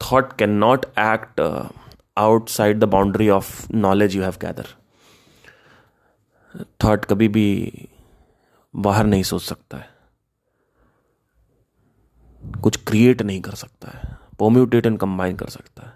thought 0.00 0.36
cannot 0.36 0.86
act 0.96 1.40
uh, 1.40 1.68
outside 2.16 2.80
the 2.80 2.86
boundary 2.86 3.30
of 3.30 3.50
knowledge 3.72 4.14
you 4.14 4.22
have 4.22 4.38
gathered 4.38 4.78
thought 6.84 7.04
कभी 7.10 7.28
भी 7.34 7.48
बाहर 8.86 9.06
नहीं 9.06 9.22
सोच 9.22 9.42
सकता 9.42 9.76
है 9.76 9.88
कुछ 12.63 12.77
create 12.85 13.21
नहीं 13.21 13.41
कर 13.41 13.55
सकता 13.55 13.91
है। 13.91 14.17
पोम्यूटेट 14.39 14.85
एंड 14.85 14.99
कंबाइन 14.99 15.37
कर 15.37 15.47
सकता 15.47 15.83
है। 15.83 15.93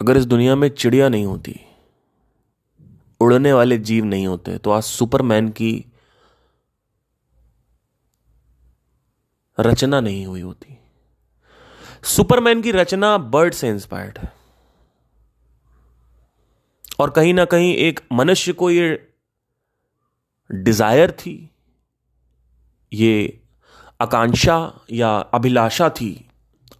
अगर 0.00 0.16
इस 0.16 0.26
दुनिया 0.26 0.56
में 0.56 0.68
चिड़िया 0.68 1.08
नहीं 1.08 1.26
होती, 1.26 1.60
उड़ने 3.20 3.52
वाले 3.52 3.78
जीव 3.78 4.04
नहीं 4.04 4.26
होते 4.26 4.58
तो 4.58 4.70
आज 4.70 4.82
सुपरमैन 4.82 5.48
की 5.48 5.84
रचना 9.60 10.00
नहीं 10.00 10.26
हुई 10.26 10.40
होती। 10.40 10.78
सुपरमैन 12.04 12.62
की 12.62 12.72
रचना 12.72 13.18
बर्ड 13.18 13.54
से 13.54 13.68
इंस्पायर्ड 13.68 14.18
है। 14.18 14.33
और 16.98 17.10
कहीं 17.10 17.34
ना 17.34 17.44
कहीं 17.44 17.74
एक 17.74 18.00
मनुष्य 18.12 18.52
को 18.52 18.70
ये 18.70 19.08
डिज़ायर 20.50 21.10
थी, 21.10 21.50
ये 22.92 23.40
आकांक्षा 24.00 24.56
या 24.92 25.16
अभिलाषा 25.16 25.88
थी, 25.90 26.28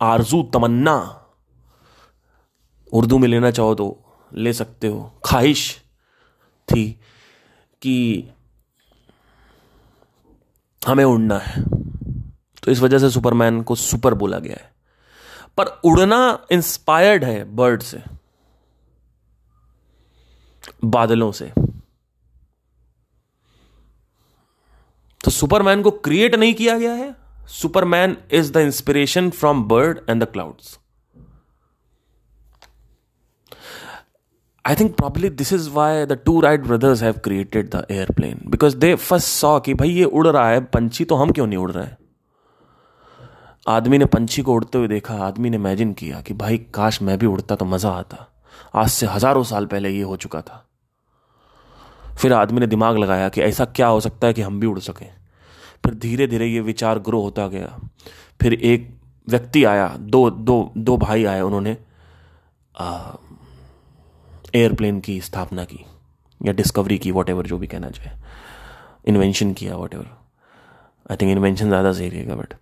आरज़ू, 0.01 0.43
तमन्ना। 0.55 0.97
उर्दू 2.93 3.19
में 3.19 3.29
लेना 3.29 3.51
चाहो 3.51 3.75
तो 3.75 3.87
ले 4.35 4.53
सकते 4.53 4.87
हो। 4.87 5.21
ख्वाहिश 5.25 5.83
थी 6.69 6.91
कि 7.83 8.29
हमें 10.83 11.05
उड़ना 11.05 11.39
है। 11.39 11.63
तो 12.63 12.71
इस 12.71 12.81
वजह 12.81 12.99
से 12.99 13.11
सुपरमैन 13.11 13.63
को 13.63 13.75
सुपर 13.75 14.15
बोला 14.15 14.39
गया 14.39 14.57
है। 14.61 14.73
पर 15.57 15.67
उड़ना 15.85 16.47
इंस्पायर्ड 16.51 17.25
है 17.25 17.45
बर्ड 17.45 17.83
से। 17.83 18.03
बादलों 20.87 21.31
से। 21.33 21.51
तो 25.21 25.31
सुपरमैन 25.31 25.83
को 25.83 25.91
क्रिएट 25.91 26.35
नहीं 26.35 26.55
किया 26.55 26.79
गया 26.79 26.93
है। 26.93 27.15
Superman 27.51 28.17
is 28.33 28.53
the 28.53 28.57
inspiration 28.57 29.31
from 29.31 29.63
bird 29.69 29.99
and 30.11 30.23
the 30.23 30.27
clouds 30.33 30.79
I 34.65 34.75
think 34.75 34.95
probably 34.97 35.29
this 35.31 35.53
is 35.53 35.69
why 35.71 36.05
the 36.07 36.13
two 36.27 36.41
Wright 36.41 36.61
brothers 36.61 37.03
have 37.03 37.19
created 37.25 37.69
the 37.71 37.85
airplane 37.91 38.41
because 38.47 38.77
they 38.77 38.95
first 38.95 39.29
saw 39.29 39.59
कि 39.61 39.75
भाई 39.75 39.91
ये 39.91 40.05
उड़ 40.05 40.27
रहा 40.27 40.49
है, 40.49 40.61
पंछी 40.61 41.05
तो 41.05 41.15
हम 41.15 41.31
क्यों 41.31 41.47
नहीं 41.47 41.59
उड़ 41.59 41.71
रहे 41.71 41.85
हैं? 41.85 41.97
आदमी 43.69 43.99
ने 43.99 44.05
पंछी 44.05 44.43
को 44.43 44.55
उड़ते 44.55 44.79
हुए 44.79 44.89
देखा, 44.89 45.15
आदमी 45.17 45.51
ने 45.51 45.57
इमेजिन 45.57 45.93
किया 45.93 46.21
कि 46.21 46.35
भाई 46.35 46.59
काश 46.75 47.03
मैं 47.03 47.19
भी 47.19 47.27
उड़ता 47.27 47.57
तो 47.57 47.65
मज़ा 47.65 47.91
आता। 47.91 48.31
आज 48.75 48.89
से 48.91 49.07
हज़ारों 49.07 49.43
साल 49.45 49.67
पहले 49.67 49.91
ये 49.91 50.03
हो 50.03 50.17
चुका 50.17 50.41
था। 50.43 50.65
फिर 52.19 52.33
आदमी 52.33 52.61
ने 52.61 52.67
दिमाग 52.67 52.97
लगाया 52.99 53.29
कि 53.29 53.41
ऐसा 53.43 53.65
क्या 53.67 53.87
हो 53.87 54.01
सकता 54.01 54.27
है 54.27 54.33
कि 54.33 54.43
हम 54.43 54.61
भी 54.61 54.67
उड़ 54.67 54.79
सकें। 54.81 55.09
फिर 55.85 55.95
धीरे 55.97 56.27
धीरे 56.27 56.47
ये 56.47 56.61
विचार 56.63 56.99
ग्रो 57.01 57.21
होता 57.23 57.47
गया। 57.49 57.79
फिर 58.41 58.53
एक 58.55 58.89
व्यक्ति 59.29 59.65
आया, 59.65 59.89
दो 59.91 60.31
दो 60.31 60.73
दो 60.79 60.97
भाई 60.99 61.25
आए 61.25 61.41
उन्होंने 61.41 61.77
एयरप्लेन 64.55 65.01
की 65.01 65.21
स्थापना 65.21 65.65
की, 65.65 65.85
या 66.41 66.53
डिस्कवरी 66.53 66.99
की 66.99 67.11
वॉट 67.11 67.31
जो 67.43 67.59
भी 67.59 67.67
कहना 67.67 67.91
चाहे। 67.91 68.11
इन्वेंशन 69.07 69.53
किया 69.53 69.77
वॉट 69.77 69.95
आई 69.95 71.17
थिंक 71.17 71.31
इन्वेंशन 71.31 71.69
ज़्यादा 71.69 71.93
सही 71.93 72.09
रहेगा 72.09 72.35
बट 72.35 72.55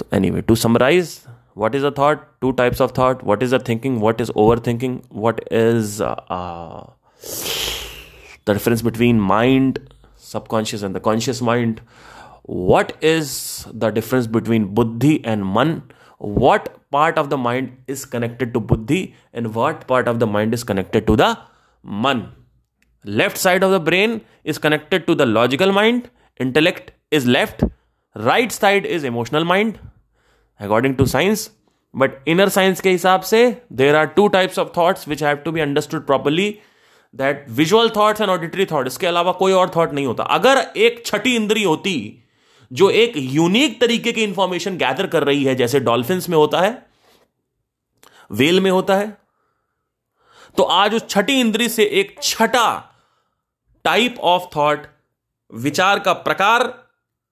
तो 0.00 0.06
anyway 0.30 0.40
to 0.42 0.54
summarize 0.56 1.18
what 1.54 1.74
is 1.74 1.82
a 1.82 1.90
thought? 1.90 2.40
Two 2.40 2.52
types 2.52 2.80
of 2.80 2.92
thought. 2.92 3.22
What 3.22 3.42
is 3.42 3.52
a 3.52 3.58
thinking? 3.58 4.00
What 4.00 4.20
is 4.20 4.30
overthinking? 4.30 5.04
What 5.10 5.40
is 5.50 6.00
uh, 6.00 6.90
the 8.44 8.52
difference 8.52 8.82
between 8.82 9.18
mind 9.18 9.80
subconscious 10.16 10.82
and 10.82 10.94
the 10.94 11.00
conscious 11.00 11.40
mind? 11.40 11.80
What 12.42 12.96
is 13.02 13.66
the 13.72 13.90
difference 13.90 14.26
between 14.26 14.74
buddhi 14.74 15.24
and 15.24 15.52
man? 15.52 15.82
What 16.18 16.90
part 16.90 17.18
of 17.18 17.30
the 17.30 17.38
mind 17.38 17.76
is 17.86 18.04
connected 18.04 18.54
to 18.54 18.60
buddhi 18.60 19.14
and 19.32 19.54
what 19.54 19.86
part 19.86 20.06
of 20.08 20.20
the 20.20 20.26
mind 20.26 20.54
is 20.54 20.64
connected 20.64 21.06
to 21.06 21.16
the 21.16 21.38
man? 21.82 22.32
Left 23.04 23.36
side 23.36 23.62
of 23.62 23.70
the 23.70 23.80
brain 23.80 24.20
is 24.44 24.58
connected 24.58 25.06
to 25.06 25.14
the 25.14 25.26
logical 25.26 25.72
mind. 25.72 26.10
Intellect 26.38 26.92
is 27.10 27.26
left. 27.26 27.64
Right 28.14 28.52
side 28.52 28.84
is 28.84 29.04
emotional 29.04 29.44
mind 29.44 29.78
according 30.60 30.94
to 30.96 31.06
science 31.06 31.50
but 31.94 32.28
inner 32.28 32.48
science 32.48 32.80
के 32.80 32.90
हिसाब 32.90 33.20
से 33.20 33.44
there 33.72 33.96
are 33.96 34.06
two 34.16 34.26
types 34.28 34.58
of 34.58 34.68
thoughts 34.76 35.08
which 35.08 35.22
have 35.22 35.36
to 35.36 35.52
be 35.52 35.60
understood 35.60 36.06
properly 36.06 36.50
that 37.14 37.44
visual 37.50 37.90
thoughts 37.96 38.20
and 38.20 38.30
auditory 38.30 38.66
thought 38.66 38.86
इसके 38.86 39.06
अलावा 39.06 39.32
कोई 39.32 39.52
और 39.52 39.70
thought 39.76 39.92
नहीं 39.92 40.06
होता 40.06 40.24
अगर 40.30 40.58
एक 40.76 41.02
छठी 41.06 41.34
इंद्री 41.36 41.62
होती 41.62 41.96
जो 42.70 42.90
एक 42.90 43.12
यूनिक 43.16 43.80
तरीके 43.80 44.12
की 44.12 44.22
इंफॉर्मेशन 44.22 44.76
गैदर 44.76 45.06
कर 45.06 45.24
रही 45.24 45.44
है 45.44 45.54
जैसे 45.54 45.80
डॉल्फिन 45.80 46.20
में 46.28 46.36
होता 46.36 46.60
है 46.60 46.70
वेल 48.32 48.60
में 48.60 48.70
होता 48.70 48.96
है 48.96 49.16
तो 50.56 50.62
आज 50.62 50.94
उस 50.94 51.08
छठी 51.08 51.40
इंद्री 51.40 51.68
से 51.68 51.84
एक 52.00 52.14
छठा 52.22 52.68
टाइप 53.84 54.18
ऑफ़ 54.24 54.46
थॉट 54.56 54.86
विचार 55.50 55.98
का 55.98 56.12
प्रकार 56.12 56.66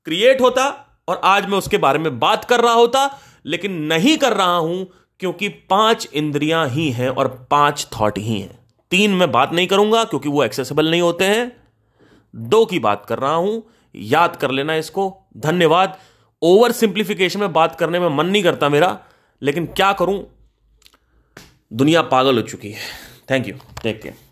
क्रिएट 0.06 0.40
होता 0.40 0.66
और 1.08 1.20
आज 1.24 1.46
मैं 1.46 1.58
उसके 1.58 1.78
बारे 1.78 1.98
में 1.98 2.18
बात 2.18 2.44
कर 2.44 2.60
रहा 2.60 2.72
होता, 2.72 3.20
लेकिन 3.46 3.72
नहीं 3.82 4.16
कर 4.18 4.32
रहा 4.32 4.56
हूँ, 4.56 4.86
क्योंकि 5.20 5.48
पाँच 5.48 6.08
इंद्रियाँ 6.14 6.68
ही 6.68 6.90
हैं 6.90 7.08
और 7.08 7.28
पाँच 7.50 7.86
थॉट 7.92 8.18
ही 8.18 8.40
हैं। 8.40 8.58
तीन 8.90 9.10
मैं 9.10 9.30
बात 9.32 9.52
नहीं 9.52 9.66
करूँगा, 9.66 10.04
क्योंकि 10.04 10.28
वो 10.28 10.44
एक्सेसिबल 10.44 10.90
नहीं 10.90 11.00
होते 11.00 11.24
हैं। 11.24 11.52
दो 12.34 12.64
की 12.66 12.78
बात 12.78 13.06
कर 13.06 13.18
रहा 13.18 13.34
हूँ, 13.34 13.62
याद 13.94 14.36
कर 14.36 14.50
लेना 14.50 14.74
इसको। 14.74 15.26
धन्यवाद। 15.36 15.98
ओवर 16.42 16.72
सिंप्लीफिकेशन 16.72 17.40
में 17.40 17.52
बात 17.52 17.76
करने 17.76 18.00
में 18.00 18.08
मन 18.08 18.26
नहीं 18.26 18.42
करता 18.42 18.68
मेरा, 18.68 18.98
लेकिन 19.42 19.66
क्या 19.66 19.92
करूँ? 19.92 20.22
दुनिया 21.72 22.02
पागल 22.02 22.36
हो 22.36 22.42
चुकी 22.42 22.70
है। 22.70 22.80
Thank 23.30 23.48
you 23.48 23.54
take 23.82 24.02
care 24.02 24.27